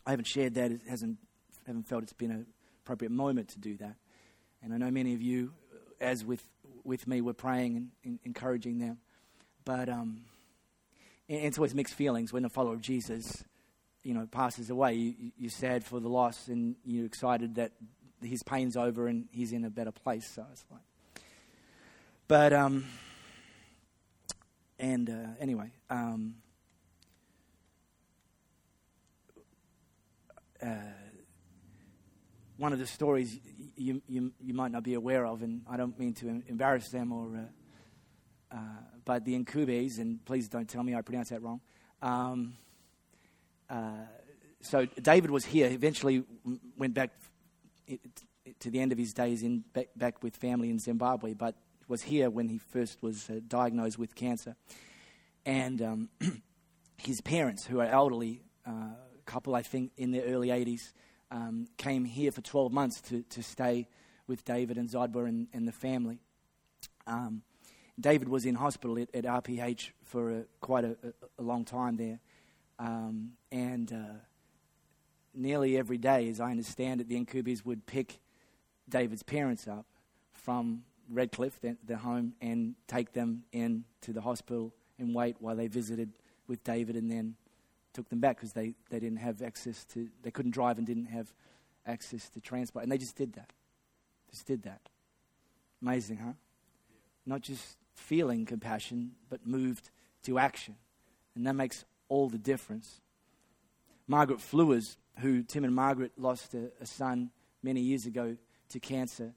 I 0.06 0.10
haven't 0.12 0.26
shared 0.28 0.56
that. 0.56 0.72
It 0.72 0.82
hasn't 0.88 1.18
haven't 1.66 1.88
felt 1.88 2.04
it's 2.04 2.14
been 2.14 2.32
an 2.32 2.46
appropriate 2.84 3.12
moment 3.12 3.50
to 3.50 3.60
do 3.60 3.76
that. 3.78 3.96
And 4.62 4.74
I 4.74 4.78
know 4.78 4.92
many 4.92 5.14
of 5.14 5.22
you, 5.22 5.54
as 6.00 6.24
with 6.24 6.44
with 6.84 7.08
me, 7.08 7.22
were 7.22 7.34
praying 7.34 7.76
and, 7.78 7.92
and 8.04 8.20
encouraging 8.24 8.78
them. 8.78 9.00
But 9.64 9.90
um, 9.90 10.26
it's 11.28 11.58
always 11.58 11.74
mixed 11.74 11.96
feelings 11.96 12.32
when 12.32 12.46
a 12.46 12.50
follower 12.50 12.74
of 12.74 12.82
Jesus, 12.82 13.44
you 14.06 14.14
know, 14.14 14.28
passes 14.28 14.70
away. 14.70 14.94
You, 14.94 15.32
you're 15.38 15.50
sad 15.50 15.84
for 15.84 16.00
the 16.00 16.08
loss, 16.08 16.48
and 16.48 16.76
you're 16.86 17.08
excited 17.08 17.56
that 17.56 17.72
his 18.22 18.44
pain's 18.44 18.78
over 18.78 19.08
and 19.08 19.28
he's 19.32 19.52
in 19.52 19.66
a 19.66 19.70
better 19.70 19.92
place. 19.92 20.28
So 20.28 20.46
it's 20.52 20.64
like, 20.72 21.24
but 22.28 22.54
um, 22.54 22.86
and 24.78 25.10
uh, 25.10 25.28
anyway, 25.40 25.72
um, 25.90 26.36
uh, 30.62 30.68
one 32.58 32.74
of 32.74 32.80
the 32.80 32.88
stories 32.88 33.40
you, 33.76 34.02
you, 34.08 34.32
you 34.40 34.54
might 34.54 34.72
not 34.72 34.84
be 34.84 34.94
aware 34.94 35.26
of, 35.26 35.42
and 35.42 35.62
I 35.70 35.78
don't 35.78 35.98
mean 36.00 36.14
to 36.16 36.44
embarrass 36.48 36.90
them 36.90 37.12
or, 37.12 37.36
uh, 37.36 38.56
uh, 38.56 38.60
but 39.04 39.26
the 39.26 39.36
Incubes, 39.38 39.98
and 40.00 40.24
please 40.26 40.48
don't 40.48 40.70
tell 40.70 40.84
me 40.84 40.96
I 40.96 41.02
pronounced 41.02 41.32
that 41.32 41.42
wrong. 41.42 41.60
Um, 42.02 42.54
uh, 43.70 44.06
so 44.62 44.86
David 44.86 45.32
was 45.32 45.46
here. 45.46 45.70
Eventually, 45.70 46.24
went 46.78 46.94
back 46.94 47.12
to 48.60 48.70
the 48.70 48.80
end 48.80 48.92
of 48.92 48.98
his 48.98 49.14
days 49.14 49.44
in 49.44 49.64
back, 49.96 50.24
with 50.24 50.36
family 50.36 50.70
in 50.70 50.80
Zimbabwe, 50.80 51.34
but 51.34 51.56
was 51.88 52.02
here 52.02 52.30
when 52.30 52.50
he 52.50 52.58
first 52.58 53.02
was 53.04 53.30
uh, 53.30 53.40
diagnosed 53.48 54.00
with 54.00 54.16
cancer. 54.16 54.56
And 55.46 55.82
um, 55.82 56.10
his 56.98 57.22
parents, 57.22 57.66
who 57.66 57.80
are 57.80 57.86
elderly, 57.86 58.42
uh, 58.66 58.96
couple, 59.26 59.56
I 59.56 59.62
think, 59.62 59.92
in 59.98 60.12
their 60.12 60.24
early 60.24 60.50
80s, 60.50 60.94
um, 61.32 61.68
came 61.78 62.06
here 62.06 62.32
for 62.32 62.42
12 62.42 62.72
months 62.72 63.02
to, 63.02 63.24
to 63.24 63.44
stay 63.44 63.88
with 64.28 64.44
David 64.46 64.78
and 64.78 64.90
Zodwa 64.90 65.28
and, 65.28 65.48
and 65.54 65.68
the 65.68 65.72
family. 65.72 66.20
Um, 67.08 67.44
David 68.00 68.30
was 68.30 68.46
in 68.46 68.56
hospital 68.56 69.00
at, 69.00 69.14
at 69.14 69.26
RPH 69.26 69.92
for 70.04 70.32
a, 70.32 70.44
quite 70.60 70.86
a, 70.86 70.98
a, 71.40 71.42
long 71.42 71.64
time 71.64 71.98
there. 71.98 72.20
Um, 72.78 73.32
and 73.52 73.92
uh, 73.92 74.20
nearly 75.34 75.78
every 75.78 75.98
day, 75.98 76.30
as 76.30 76.40
I 76.40 76.52
understand 76.52 77.02
it, 77.02 77.08
the 77.08 77.16
Incubes 77.16 77.66
would 77.66 77.86
pick 77.86 78.20
David's 78.90 79.24
parents 79.24 79.68
up 79.68 79.86
from 80.34 80.84
Redcliffe, 81.10 81.60
their, 81.62 81.78
their 81.86 81.98
home, 81.98 82.34
and 82.42 82.76
take 82.88 83.14
them 83.14 83.44
in 83.52 83.86
to 84.02 84.14
the 84.14 84.22
hospital 84.22 84.74
and 84.98 85.14
wait 85.14 85.36
while 85.40 85.56
they 85.56 85.68
visited 85.68 86.12
with 86.48 86.64
David 86.64 86.96
and 86.96 87.10
then 87.10 87.36
took 87.94 88.10
them 88.10 88.20
back 88.20 88.38
because 88.38 88.54
they, 88.54 88.74
they 88.90 89.00
didn't 89.00 89.18
have 89.18 89.42
access 89.42 89.86
to, 89.86 90.10
they 90.22 90.32
couldn't 90.32 90.52
drive 90.52 90.78
and 90.78 90.86
didn't 90.86 91.06
have 91.06 91.34
access 91.86 92.30
to 92.30 92.40
transport. 92.40 92.84
And 92.84 92.92
they 92.92 92.98
just 92.98 93.16
did 93.16 93.34
that. 93.34 93.52
Just 94.32 94.46
did 94.46 94.64
that. 94.64 94.82
Amazing, 95.82 96.18
huh? 96.18 96.34
Not 97.26 97.42
just 97.42 97.78
feeling 97.94 98.46
compassion, 98.46 99.12
but 99.30 99.46
moved 99.48 99.90
to 100.24 100.38
action. 100.38 100.76
And 101.36 101.46
that 101.48 101.56
makes 101.56 101.86
all 102.10 102.30
the 102.30 102.38
difference. 102.38 103.02
Margaret 104.08 104.40
Flewers, 104.40 104.98
who 105.20 105.44
Tim 105.44 105.64
and 105.64 105.74
Margaret 105.74 106.12
lost 106.18 106.54
a, 106.54 106.72
a 106.80 106.86
son 106.86 107.32
many 107.64 107.82
years 107.82 108.06
ago 108.06 108.38
to 108.70 108.80
cancer, 108.80 109.34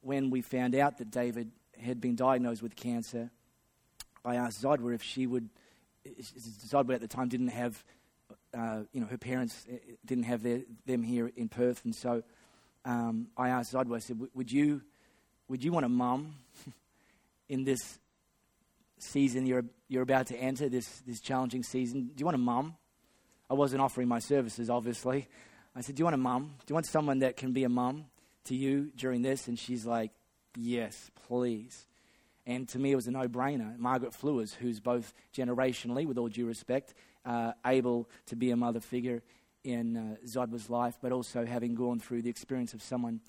when 0.00 0.30
we 0.30 0.42
found 0.42 0.74
out 0.74 0.98
that 0.98 1.10
David 1.10 1.50
had 1.80 2.00
been 2.00 2.16
diagnosed 2.16 2.62
with 2.62 2.76
cancer, 2.76 3.30
I 4.24 4.36
asked 4.36 4.62
Zodwa 4.62 4.94
if 4.94 5.02
she 5.02 5.26
would. 5.26 5.48
Zodwa 6.20 6.94
at 6.94 7.00
the 7.00 7.08
time 7.08 7.28
didn't 7.28 7.48
have, 7.48 7.84
uh, 8.52 8.80
you 8.92 9.00
know, 9.00 9.06
her 9.06 9.18
parents 9.18 9.66
uh, 9.72 9.76
didn't 10.04 10.24
have 10.24 10.42
their, 10.42 10.62
them 10.84 11.02
here 11.02 11.30
in 11.36 11.48
Perth, 11.48 11.84
and 11.84 11.94
so 11.94 12.24
um, 12.84 13.28
I 13.36 13.50
asked 13.50 13.72
Zodwa. 13.72 13.96
I 13.96 13.98
said, 14.00 14.20
"Would 14.34 14.50
you, 14.50 14.82
would 15.48 15.62
you 15.62 15.72
want 15.72 15.86
a 15.86 15.88
mum 15.88 16.34
in 17.48 17.64
this 17.64 17.98
season 19.02 19.46
you're 19.46 19.64
you're 19.88 20.02
about 20.02 20.26
to 20.28 20.36
enter 20.36 20.68
this 20.68 21.02
this 21.06 21.20
challenging 21.20 21.62
season? 21.62 22.10
Do 22.14 22.14
you 22.18 22.24
want 22.24 22.36
a 22.36 22.38
mum?" 22.38 22.76
I 23.50 23.54
wasn't 23.54 23.82
offering 23.82 24.08
my 24.08 24.18
services, 24.18 24.70
obviously. 24.70 25.28
I 25.76 25.82
said, 25.82 25.94
"Do 25.94 26.00
you 26.00 26.04
want 26.04 26.14
a 26.14 26.18
mum? 26.18 26.54
Do 26.64 26.72
you 26.72 26.74
want 26.74 26.86
someone 26.86 27.18
that 27.20 27.36
can 27.36 27.52
be 27.52 27.64
a 27.64 27.68
mum 27.68 28.06
to 28.44 28.54
you 28.54 28.90
during 28.96 29.22
this?" 29.22 29.48
And 29.48 29.58
she's 29.58 29.84
like, 29.84 30.12
"Yes, 30.56 31.10
please." 31.26 31.86
And 32.46 32.68
to 32.70 32.78
me, 32.78 32.92
it 32.92 32.96
was 32.96 33.06
a 33.06 33.10
no 33.10 33.28
brainer. 33.28 33.78
Margaret 33.78 34.12
Flewers, 34.12 34.54
who's 34.54 34.80
both 34.80 35.14
generationally, 35.34 36.06
with 36.06 36.18
all 36.18 36.28
due 36.28 36.46
respect, 36.46 36.94
uh, 37.24 37.52
able 37.64 38.08
to 38.26 38.36
be 38.36 38.50
a 38.50 38.56
mother 38.56 38.80
figure 38.80 39.22
in 39.64 39.96
uh, 39.96 40.16
Zodwa's 40.26 40.68
life, 40.68 40.98
but 41.00 41.12
also 41.12 41.44
having 41.44 41.74
gone 41.74 42.00
through 42.00 42.22
the 42.22 42.30
experience 42.30 42.74
of 42.74 42.82
someone 42.82 43.20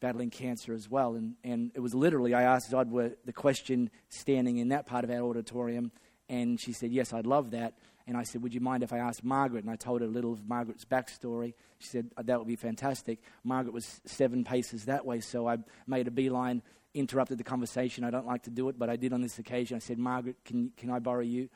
battling 0.00 0.30
cancer 0.30 0.74
as 0.74 0.88
well. 0.88 1.14
And, 1.14 1.34
and 1.44 1.70
it 1.74 1.80
was 1.80 1.94
literally, 1.94 2.34
I 2.34 2.42
asked 2.42 2.72
Zodwa 2.72 3.14
the 3.24 3.32
question 3.32 3.90
standing 4.08 4.58
in 4.58 4.68
that 4.68 4.86
part 4.86 5.04
of 5.04 5.10
our 5.10 5.22
auditorium, 5.22 5.92
and 6.28 6.60
she 6.60 6.72
said, 6.72 6.90
Yes, 6.90 7.12
I'd 7.12 7.26
love 7.26 7.50
that. 7.52 7.74
And 8.06 8.16
I 8.16 8.22
said, 8.22 8.42
Would 8.42 8.54
you 8.54 8.60
mind 8.60 8.82
if 8.82 8.92
I 8.92 8.98
asked 8.98 9.24
Margaret? 9.24 9.64
And 9.64 9.70
I 9.70 9.76
told 9.76 10.00
her 10.00 10.06
a 10.06 10.10
little 10.10 10.32
of 10.32 10.48
Margaret's 10.48 10.84
backstory. 10.84 11.54
She 11.78 11.88
said, 11.88 12.10
oh, 12.16 12.22
That 12.22 12.38
would 12.38 12.48
be 12.48 12.56
fantastic. 12.56 13.20
Margaret 13.44 13.72
was 13.72 14.00
seven 14.04 14.44
paces 14.44 14.86
that 14.86 15.04
way, 15.04 15.20
so 15.20 15.48
I 15.48 15.58
made 15.86 16.08
a 16.08 16.10
beeline 16.10 16.62
interrupted 16.94 17.38
the 17.38 17.44
conversation. 17.44 18.04
I 18.04 18.10
don't 18.10 18.26
like 18.26 18.42
to 18.44 18.50
do 18.50 18.68
it, 18.68 18.78
but 18.78 18.90
I 18.90 18.96
did 18.96 19.12
on 19.12 19.20
this 19.20 19.38
occasion. 19.38 19.76
I 19.76 19.78
said, 19.78 19.98
Margaret, 19.98 20.36
can, 20.44 20.72
can 20.76 20.90
I 20.90 20.98
borrow 20.98 21.22
you? 21.22 21.48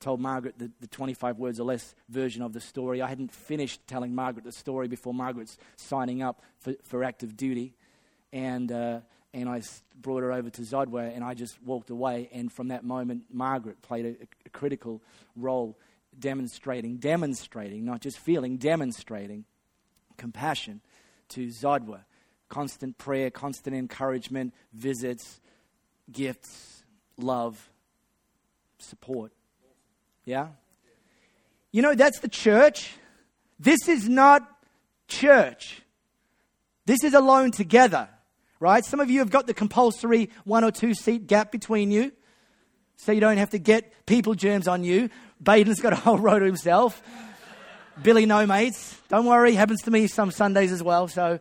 Told 0.00 0.20
Margaret 0.20 0.58
the, 0.58 0.70
the 0.80 0.86
25 0.86 1.38
words 1.38 1.60
or 1.60 1.64
less 1.64 1.94
version 2.08 2.42
of 2.42 2.52
the 2.52 2.60
story. 2.60 3.02
I 3.02 3.08
hadn't 3.08 3.32
finished 3.32 3.86
telling 3.86 4.14
Margaret 4.14 4.44
the 4.44 4.52
story 4.52 4.88
before 4.88 5.12
Margaret's 5.12 5.58
signing 5.76 6.22
up 6.22 6.42
for, 6.58 6.74
for 6.82 7.04
active 7.04 7.36
duty. 7.36 7.74
And, 8.32 8.70
uh, 8.70 9.00
and 9.34 9.48
I 9.48 9.62
brought 10.00 10.22
her 10.22 10.32
over 10.32 10.50
to 10.50 10.62
Zodwa, 10.62 11.14
and 11.14 11.24
I 11.24 11.34
just 11.34 11.62
walked 11.62 11.90
away. 11.90 12.28
And 12.32 12.52
from 12.52 12.68
that 12.68 12.84
moment, 12.84 13.24
Margaret 13.32 13.82
played 13.82 14.06
a, 14.06 14.16
a 14.46 14.48
critical 14.50 15.02
role 15.36 15.78
demonstrating, 16.18 16.96
demonstrating, 16.96 17.84
not 17.84 18.00
just 18.00 18.18
feeling, 18.18 18.56
demonstrating 18.56 19.44
compassion 20.16 20.80
to 21.30 21.46
Zodwa 21.46 22.00
constant 22.50 22.98
prayer, 22.98 23.30
constant 23.30 23.74
encouragement, 23.74 24.52
visits, 24.74 25.40
gifts, 26.12 26.82
love, 27.16 27.70
support. 28.78 29.32
Yeah? 30.26 30.48
You 31.72 31.80
know, 31.80 31.94
that's 31.94 32.18
the 32.18 32.28
church. 32.28 32.92
This 33.58 33.88
is 33.88 34.08
not 34.08 34.46
church. 35.08 35.80
This 36.84 37.04
is 37.04 37.14
alone 37.14 37.52
together, 37.52 38.08
right? 38.60 38.84
Some 38.84 39.00
of 39.00 39.10
you 39.10 39.18
have 39.18 39.30
got 39.30 39.46
the 39.46 39.54
compulsory 39.54 40.30
one 40.44 40.62
or 40.62 40.70
two 40.70 40.94
seat 40.94 41.26
gap 41.26 41.50
between 41.50 41.90
you, 41.90 42.12
so 42.96 43.10
you 43.10 43.20
don't 43.20 43.38
have 43.38 43.50
to 43.50 43.58
get 43.58 44.06
people 44.06 44.34
germs 44.34 44.68
on 44.68 44.84
you. 44.84 45.10
Baden's 45.42 45.80
got 45.80 45.92
a 45.92 45.96
whole 45.96 46.18
row 46.18 46.38
to 46.38 46.44
himself. 46.44 47.02
Billy, 48.02 48.26
no 48.26 48.46
mates. 48.46 48.96
Don't 49.08 49.26
worry, 49.26 49.54
happens 49.54 49.82
to 49.82 49.90
me 49.90 50.06
some 50.06 50.30
Sundays 50.30 50.70
as 50.70 50.82
well, 50.82 51.08
so 51.08 51.40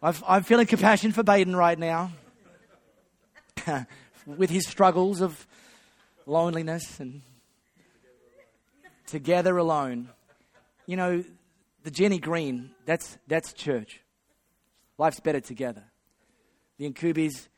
i 0.00 0.36
am 0.36 0.44
feeling 0.44 0.66
compassion 0.66 1.10
for 1.10 1.24
Baden 1.24 1.56
right 1.56 1.76
now 1.76 2.12
with 4.26 4.48
his 4.48 4.64
struggles 4.66 5.20
of 5.20 5.44
loneliness 6.24 7.00
and 7.00 7.22
together 9.06 9.56
alone. 9.56 10.08
You 10.86 10.96
know, 10.96 11.24
the 11.82 11.90
Jenny 11.90 12.18
Green, 12.18 12.70
that's, 12.86 13.18
that's 13.26 13.52
church. 13.52 14.00
Life's 14.98 15.20
better 15.20 15.40
together. 15.40 15.84
The 16.76 16.90
Incubis, 16.90 17.48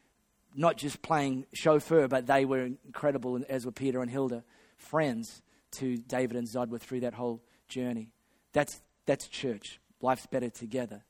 not 0.55 0.77
just 0.77 1.03
playing 1.03 1.47
chauffeur, 1.53 2.07
but 2.07 2.27
they 2.27 2.45
were 2.45 2.65
incredible, 2.65 3.41
as 3.49 3.67
were 3.67 3.73
Peter 3.73 4.03
and 4.03 4.11
Hilda, 4.11 4.45
friends 4.77 5.43
to 5.73 5.97
David 5.97 6.37
and 6.37 6.47
Zodwa 6.47 6.81
through 6.81 7.01
that 7.01 7.15
whole 7.15 7.43
journey. 7.69 8.11
That's, 8.53 8.81
that's 9.07 9.27
church. 9.29 9.81
Life's 10.01 10.27
better 10.27 10.51
together. 10.51 11.03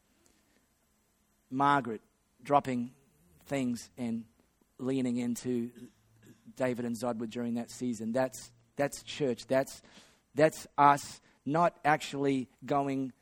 Margaret 1.51 2.01
dropping 2.43 2.93
things 3.47 3.91
and 3.99 4.25
leaning 4.79 5.17
into 5.17 5.71
David 6.57 6.85
and 6.85 6.97
Zodwa 6.97 7.29
during 7.29 7.55
that 7.55 7.71
season. 7.71 8.13
That's, 8.13 8.51
that's 8.77 9.03
church. 9.03 9.47
That's, 9.47 9.83
that's 10.35 10.67
us 10.79 11.21
not 11.45 11.77
actually 11.85 12.49
going. 12.65 13.13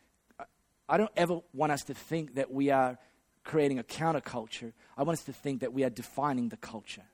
I 0.88 0.96
don't 0.96 1.10
ever 1.16 1.40
want 1.52 1.72
us 1.72 1.82
to 1.84 1.94
think 1.94 2.36
that 2.36 2.50
we 2.50 2.70
are 2.70 2.98
creating 3.44 3.78
a 3.78 3.82
counterculture. 3.82 4.72
I 4.96 5.02
want 5.02 5.18
us 5.18 5.24
to 5.24 5.32
think 5.32 5.60
that 5.60 5.72
we 5.72 5.84
are 5.84 5.90
defining 5.90 6.48
the 6.48 6.56
culture. 6.56 7.04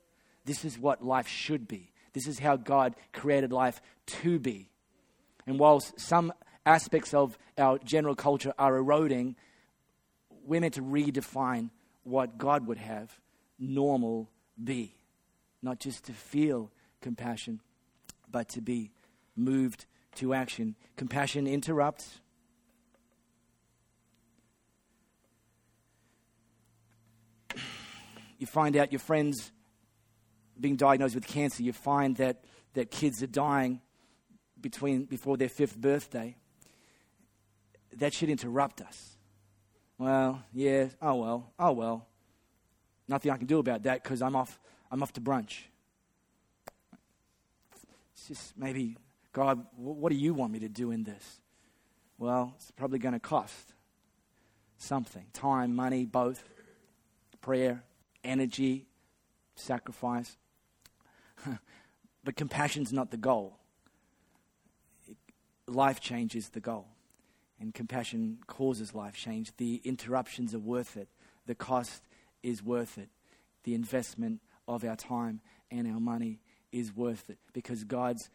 This 0.44 0.64
is 0.64 0.78
what 0.78 1.04
life 1.04 1.28
should 1.28 1.66
be. 1.66 1.92
This 2.12 2.26
is 2.26 2.38
how 2.38 2.56
God 2.56 2.94
created 3.12 3.52
life 3.52 3.80
to 4.06 4.38
be. 4.38 4.68
And 5.46 5.58
whilst 5.58 5.98
some 5.98 6.32
aspects 6.64 7.12
of 7.12 7.36
our 7.58 7.78
general 7.78 8.14
culture 8.14 8.54
are 8.58 8.76
eroding, 8.76 9.36
we're 10.46 10.60
meant 10.60 10.74
to 10.74 10.82
redefine 10.82 11.70
what 12.04 12.38
God 12.38 12.66
would 12.66 12.78
have 12.78 13.18
normal 13.58 14.30
be. 14.62 14.94
Not 15.62 15.80
just 15.80 16.04
to 16.04 16.12
feel 16.12 16.70
compassion, 17.00 17.60
but 18.30 18.48
to 18.50 18.60
be 18.60 18.90
moved 19.36 19.86
to 20.16 20.34
action. 20.34 20.76
Compassion 20.96 21.46
interrupts. 21.46 22.20
You 28.44 28.46
find 28.46 28.76
out 28.76 28.92
your 28.92 28.98
friends 28.98 29.50
being 30.60 30.76
diagnosed 30.76 31.14
with 31.14 31.26
cancer. 31.26 31.62
You 31.62 31.72
find 31.72 32.14
that, 32.18 32.44
that 32.74 32.90
kids 32.90 33.22
are 33.22 33.26
dying 33.26 33.80
between, 34.60 35.06
before 35.06 35.38
their 35.38 35.48
fifth 35.48 35.78
birthday. 35.78 36.36
That 37.96 38.12
should 38.12 38.28
interrupt 38.28 38.82
us 38.82 39.14
well, 39.98 40.42
yeah, 40.52 40.88
oh 41.00 41.14
well, 41.14 41.52
oh 41.58 41.72
well. 41.72 42.06
Nothing 43.06 43.30
I 43.30 43.36
can 43.36 43.46
do 43.46 43.58
about 43.58 43.84
that 43.84 44.02
because 44.02 44.22
I'm 44.22 44.34
off, 44.34 44.58
I'm 44.90 45.02
off 45.02 45.12
to 45.14 45.20
brunch. 45.20 45.60
It's 48.14 48.28
just 48.28 48.58
maybe, 48.58 48.96
God, 49.32 49.64
what 49.76 50.10
do 50.10 50.16
you 50.16 50.34
want 50.34 50.52
me 50.52 50.60
to 50.60 50.68
do 50.68 50.90
in 50.90 51.04
this? 51.04 51.40
Well, 52.18 52.54
it's 52.56 52.70
probably 52.70 52.98
going 52.98 53.14
to 53.14 53.20
cost 53.20 53.74
something 54.78 55.26
time, 55.32 55.74
money, 55.74 56.06
both, 56.06 56.42
prayer, 57.40 57.82
energy, 58.24 58.86
sacrifice. 59.54 60.36
but 62.24 62.36
compassion's 62.36 62.92
not 62.92 63.10
the 63.10 63.16
goal. 63.16 63.58
Life 65.66 66.00
change 66.00 66.34
is 66.34 66.50
the 66.50 66.60
goal 66.60 66.86
and 67.60 67.72
compassion 67.72 68.38
causes 68.46 68.94
life 68.94 69.14
change. 69.14 69.56
The 69.56 69.80
interruptions 69.84 70.54
are 70.54 70.58
worth 70.58 70.96
it. 70.96 71.08
The 71.46 71.54
cost 71.54 72.02
is 72.42 72.62
worth 72.62 72.98
it. 72.98 73.08
The 73.64 73.74
investment 73.74 74.40
of 74.68 74.84
our 74.84 74.96
time 74.96 75.40
and 75.70 75.86
our 75.90 76.00
money 76.00 76.40
is 76.72 76.94
worth 76.94 77.30
it 77.30 77.38
because 77.52 77.84
God's 77.84 78.28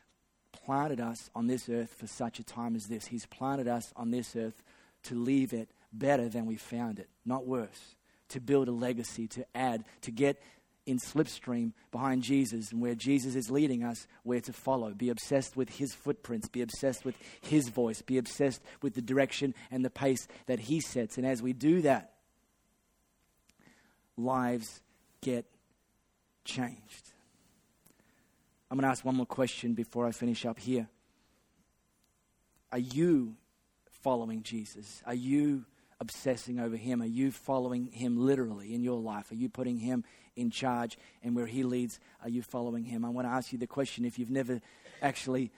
planted 0.52 0.99
us 0.99 1.30
on 1.36 1.47
this 1.47 1.69
earth 1.69 1.93
for 1.93 2.08
such 2.08 2.39
a 2.39 2.43
time 2.43 2.75
as 2.75 2.88
this. 2.88 3.08
He's 3.08 3.25
planted 3.25 3.67
us 3.67 3.93
on 3.95 4.12
this 4.12 4.36
earth 4.36 4.63
to 5.04 5.15
leave 5.15 5.54
it 5.54 5.69
better 5.93 6.28
than 6.28 6.45
we 6.45 6.56
found 6.56 6.99
it, 6.99 7.10
not 7.25 7.45
worse. 7.45 7.95
To 8.30 8.39
build 8.39 8.68
a 8.68 8.72
legacy, 8.72 9.28
to 9.28 9.46
add, 9.56 9.84
to 10.02 10.12
get 10.12 10.42
in 10.86 10.98
slipstream 10.98 11.74
behind 11.92 12.24
Jesus 12.24 12.72
and 12.72 12.82
where 12.82 12.96
Jesus 12.96 13.36
is 13.36 13.52
leading 13.52 13.84
us, 13.84 14.08
where 14.24 14.42
to 14.42 14.52
follow. 14.52 14.92
Be 14.92 15.10
obsessed 15.10 15.56
with 15.56 15.70
his 15.70 15.94
footprints, 15.94 16.48
be 16.48 16.62
obsessed 16.62 17.06
with 17.06 17.15
his 17.42 17.70
voice, 17.70 18.02
be 18.02 18.18
obsessed 18.18 18.62
with 18.82 18.96
the 18.96 19.02
direction 19.02 19.54
and 19.70 19.86
the 19.86 19.89
pace 19.89 20.28
that 20.48 20.60
he 20.60 20.80
sets. 20.80 21.18
And 21.18 21.28
as 21.28 21.44
we 21.44 21.54
do 21.54 21.82
that, 21.84 22.13
lives 24.18 24.82
get 25.22 25.46
changed. 26.44 27.12
I'm 28.72 28.78
going 28.78 28.84
to 28.84 28.89
ask 28.89 29.06
one 29.06 29.15
more 29.15 29.26
question 29.26 29.74
before 29.74 30.08
I 30.08 30.12
finish 30.12 30.46
up 30.46 30.60
here. 30.60 30.88
Are 32.72 32.80
you 32.80 33.36
following 34.02 34.44
Jesus? 34.44 35.02
Are 35.06 35.13
you 35.13 35.65
obsessing 36.00 36.60
over 36.60 36.76
Him? 36.76 37.02
Are 37.02 37.06
you 37.06 37.32
following 37.32 37.88
Him 37.88 38.18
literally 38.18 38.74
in 38.74 38.84
your 38.84 39.00
life? 39.00 39.32
Are 39.32 39.36
you 39.36 39.50
putting 39.50 39.78
Him 39.78 40.04
in 40.36 40.50
charge 40.50 40.98
and 41.24 41.36
where 41.36 41.46
He 41.46 41.64
leads, 41.64 42.00
are 42.24 42.30
you 42.30 42.42
following 42.42 42.86
Him? 42.86 43.04
I 43.06 43.10
want 43.10 43.28
to 43.28 43.32
ask 43.32 43.52
you 43.52 43.60
the 43.60 43.68
question 43.68 44.06
if 44.06 44.18
you've 44.18 44.30
never 44.30 44.62
actually 45.02 45.52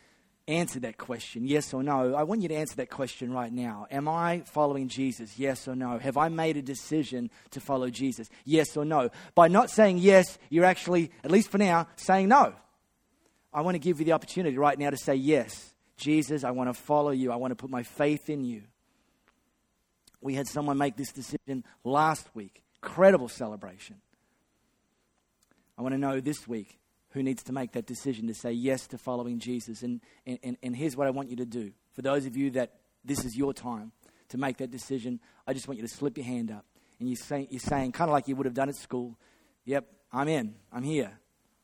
answered 0.47 0.81
that 0.81 0.97
question, 0.97 1.45
yes 1.45 1.73
or 1.73 1.83
no. 1.83 2.15
I 2.15 2.23
want 2.23 2.41
you 2.41 2.49
to 2.49 2.55
answer 2.55 2.75
that 2.77 2.89
question 2.89 3.31
right 3.31 3.51
now. 3.51 3.87
Am 3.91 4.07
I 4.07 4.41
following 4.45 4.87
Jesus? 4.87 5.37
Yes 5.37 5.67
or 5.67 5.75
no? 5.75 5.97
Have 5.99 6.17
I 6.17 6.29
made 6.29 6.57
a 6.57 6.61
decision 6.61 7.29
to 7.51 7.59
follow 7.59 7.89
Jesus? 7.89 8.29
Yes 8.43 8.75
or 8.75 8.83
no? 8.83 9.09
By 9.35 9.47
not 9.47 9.69
saying 9.69 9.99
yes, 9.99 10.37
you're 10.49 10.65
actually, 10.65 11.11
at 11.23 11.31
least 11.31 11.49
for 11.49 11.57
now, 11.57 11.87
saying 11.95 12.27
no. 12.27 12.53
I 13.53 13.61
want 13.61 13.75
to 13.75 13.79
give 13.79 13.99
you 13.99 14.05
the 14.05 14.13
opportunity 14.13 14.57
right 14.57 14.77
now 14.77 14.89
to 14.89 14.97
say 14.97 15.15
yes. 15.15 15.73
Jesus, 15.97 16.43
I 16.43 16.51
want 16.51 16.69
to 16.69 16.73
follow 16.73 17.11
you. 17.11 17.31
I 17.31 17.35
want 17.35 17.51
to 17.51 17.55
put 17.55 17.69
my 17.69 17.83
faith 17.83 18.29
in 18.29 18.43
you. 18.43 18.63
We 20.21 20.35
had 20.35 20.47
someone 20.47 20.77
make 20.77 20.95
this 20.95 21.11
decision 21.11 21.63
last 21.83 22.27
week. 22.33 22.63
Incredible 22.83 23.27
celebration. 23.27 23.97
I 25.77 25.81
want 25.81 25.93
to 25.93 25.99
know 25.99 26.19
this 26.19 26.47
week 26.47 26.79
who 27.09 27.23
needs 27.23 27.43
to 27.43 27.51
make 27.51 27.73
that 27.73 27.85
decision 27.85 28.27
to 28.27 28.33
say 28.33 28.51
yes 28.51 28.87
to 28.87 28.97
following 28.97 29.39
Jesus. 29.39 29.81
And, 29.81 29.99
and, 30.25 30.57
and 30.61 30.75
here's 30.75 30.95
what 30.95 31.07
I 31.07 31.09
want 31.09 31.29
you 31.29 31.35
to 31.37 31.45
do. 31.45 31.71
For 31.93 32.01
those 32.01 32.25
of 32.25 32.37
you 32.37 32.51
that 32.51 32.73
this 33.03 33.25
is 33.25 33.35
your 33.35 33.53
time 33.53 33.91
to 34.29 34.37
make 34.37 34.57
that 34.57 34.71
decision, 34.71 35.19
I 35.45 35.53
just 35.53 35.67
want 35.67 35.79
you 35.79 35.85
to 35.85 35.93
slip 35.93 36.17
your 36.17 36.25
hand 36.25 36.51
up. 36.51 36.65
And 36.99 37.09
you 37.09 37.15
say, 37.15 37.47
you're 37.49 37.59
saying, 37.59 37.93
kind 37.93 38.09
of 38.09 38.13
like 38.13 38.27
you 38.27 38.35
would 38.35 38.45
have 38.45 38.53
done 38.53 38.69
at 38.69 38.75
school, 38.75 39.17
Yep, 39.65 39.85
I'm 40.11 40.27
in. 40.27 40.55
I'm 40.71 40.83
here. 40.83 41.11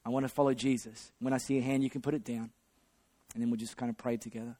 I 0.06 0.10
want 0.10 0.24
to 0.24 0.30
follow 0.30 0.54
Jesus. 0.54 1.12
When 1.20 1.34
I 1.34 1.38
see 1.38 1.58
a 1.58 1.62
hand, 1.62 1.84
you 1.84 1.90
can 1.90 2.02
put 2.02 2.14
it 2.14 2.24
down. 2.24 2.52
And 3.34 3.44
then 3.44 3.50
we'll 3.50 3.58
just 3.58 3.76
kind 3.76 3.90
of 3.90 3.98
pray 3.98 4.18
together. 4.18 4.56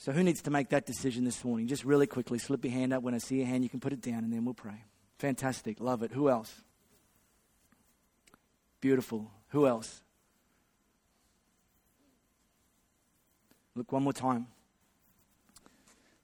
So, 0.00 0.12
who 0.12 0.22
needs 0.22 0.40
to 0.42 0.50
make 0.50 0.70
that 0.70 0.86
decision 0.86 1.24
this 1.24 1.44
morning? 1.44 1.66
Just 1.66 1.84
really 1.84 2.06
quickly, 2.06 2.38
slip 2.38 2.64
your 2.64 2.72
hand 2.72 2.94
up. 2.94 3.02
When 3.02 3.12
I 3.12 3.18
see 3.18 3.36
your 3.36 3.46
hand, 3.46 3.64
you 3.64 3.68
can 3.68 3.80
put 3.80 3.92
it 3.92 4.00
down, 4.00 4.24
and 4.24 4.32
then 4.32 4.46
we'll 4.46 4.54
pray. 4.54 4.82
Fantastic. 5.18 5.78
Love 5.78 6.02
it. 6.02 6.10
Who 6.12 6.30
else? 6.30 6.50
Beautiful. 8.80 9.30
Who 9.48 9.66
else? 9.66 10.00
Look 13.74 13.92
one 13.92 14.02
more 14.02 14.14
time. 14.14 14.46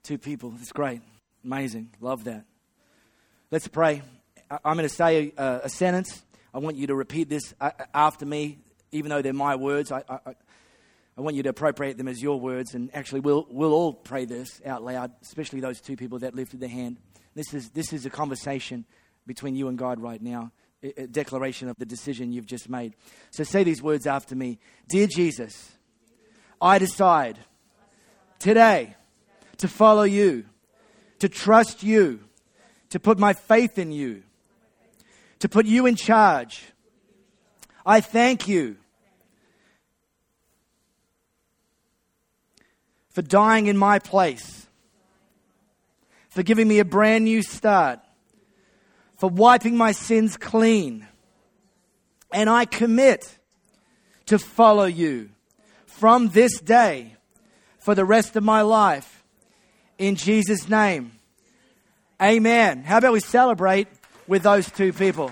Two 0.02 0.16
people. 0.16 0.50
That's 0.52 0.72
great. 0.72 1.02
Amazing. 1.44 1.90
Love 2.00 2.24
that. 2.24 2.46
Let's 3.50 3.68
pray. 3.68 4.00
I'm 4.50 4.76
going 4.76 4.88
to 4.88 4.94
say 4.94 5.34
a, 5.36 5.60
a 5.64 5.68
sentence. 5.68 6.22
I 6.54 6.60
want 6.60 6.76
you 6.76 6.86
to 6.86 6.94
repeat 6.94 7.28
this 7.28 7.52
uh, 7.60 7.72
after 7.92 8.24
me, 8.24 8.56
even 8.90 9.10
though 9.10 9.20
they're 9.20 9.34
my 9.34 9.56
words. 9.56 9.92
I, 9.92 10.02
I, 10.08 10.34
I 11.16 11.22
want 11.22 11.34
you 11.34 11.42
to 11.44 11.48
appropriate 11.48 11.96
them 11.96 12.08
as 12.08 12.22
your 12.22 12.38
words, 12.38 12.74
and 12.74 12.94
actually, 12.94 13.20
we'll, 13.20 13.46
we'll 13.50 13.72
all 13.72 13.94
pray 13.94 14.26
this 14.26 14.60
out 14.66 14.84
loud, 14.84 15.12
especially 15.22 15.60
those 15.60 15.80
two 15.80 15.96
people 15.96 16.18
that 16.18 16.34
lifted 16.34 16.60
their 16.60 16.68
hand. 16.68 16.98
This 17.34 17.54
is, 17.54 17.70
this 17.70 17.92
is 17.94 18.04
a 18.04 18.10
conversation 18.10 18.84
between 19.26 19.56
you 19.56 19.68
and 19.68 19.78
God 19.78 19.98
right 19.98 20.20
now, 20.20 20.52
a 20.82 21.06
declaration 21.06 21.68
of 21.68 21.76
the 21.78 21.86
decision 21.86 22.32
you've 22.32 22.46
just 22.46 22.68
made. 22.68 22.94
So 23.30 23.44
say 23.44 23.64
these 23.64 23.82
words 23.82 24.06
after 24.06 24.34
me 24.34 24.58
Dear 24.88 25.06
Jesus, 25.06 25.72
I 26.60 26.78
decide 26.78 27.38
today 28.38 28.94
to 29.56 29.68
follow 29.68 30.02
you, 30.02 30.44
to 31.20 31.30
trust 31.30 31.82
you, 31.82 32.20
to 32.90 33.00
put 33.00 33.18
my 33.18 33.32
faith 33.32 33.78
in 33.78 33.90
you, 33.90 34.22
to 35.38 35.48
put 35.48 35.64
you 35.64 35.86
in 35.86 35.96
charge. 35.96 36.62
I 37.86 38.00
thank 38.00 38.48
you 38.48 38.76
for 43.16 43.22
dying 43.22 43.66
in 43.66 43.78
my 43.78 43.98
place, 43.98 44.66
for 46.28 46.42
giving 46.42 46.68
me 46.68 46.80
a 46.80 46.84
brand 46.84 47.24
new 47.24 47.40
start, 47.40 47.98
for 49.16 49.30
wiping 49.30 49.74
my 49.74 49.92
sins 49.92 50.36
clean. 50.36 51.06
And 52.30 52.50
I 52.50 52.66
commit 52.66 53.38
to 54.26 54.38
follow 54.38 54.84
you 54.84 55.30
from 55.86 56.28
this 56.28 56.60
day 56.60 57.16
for 57.78 57.94
the 57.94 58.04
rest 58.04 58.36
of 58.36 58.44
my 58.44 58.60
life. 58.60 59.24
In 59.96 60.16
Jesus' 60.16 60.68
name. 60.68 61.12
Amen. 62.20 62.82
How 62.82 62.98
about 62.98 63.14
we 63.14 63.20
celebrate 63.20 63.88
with 64.26 64.42
those 64.42 64.70
two 64.70 64.92
people? 64.92 65.30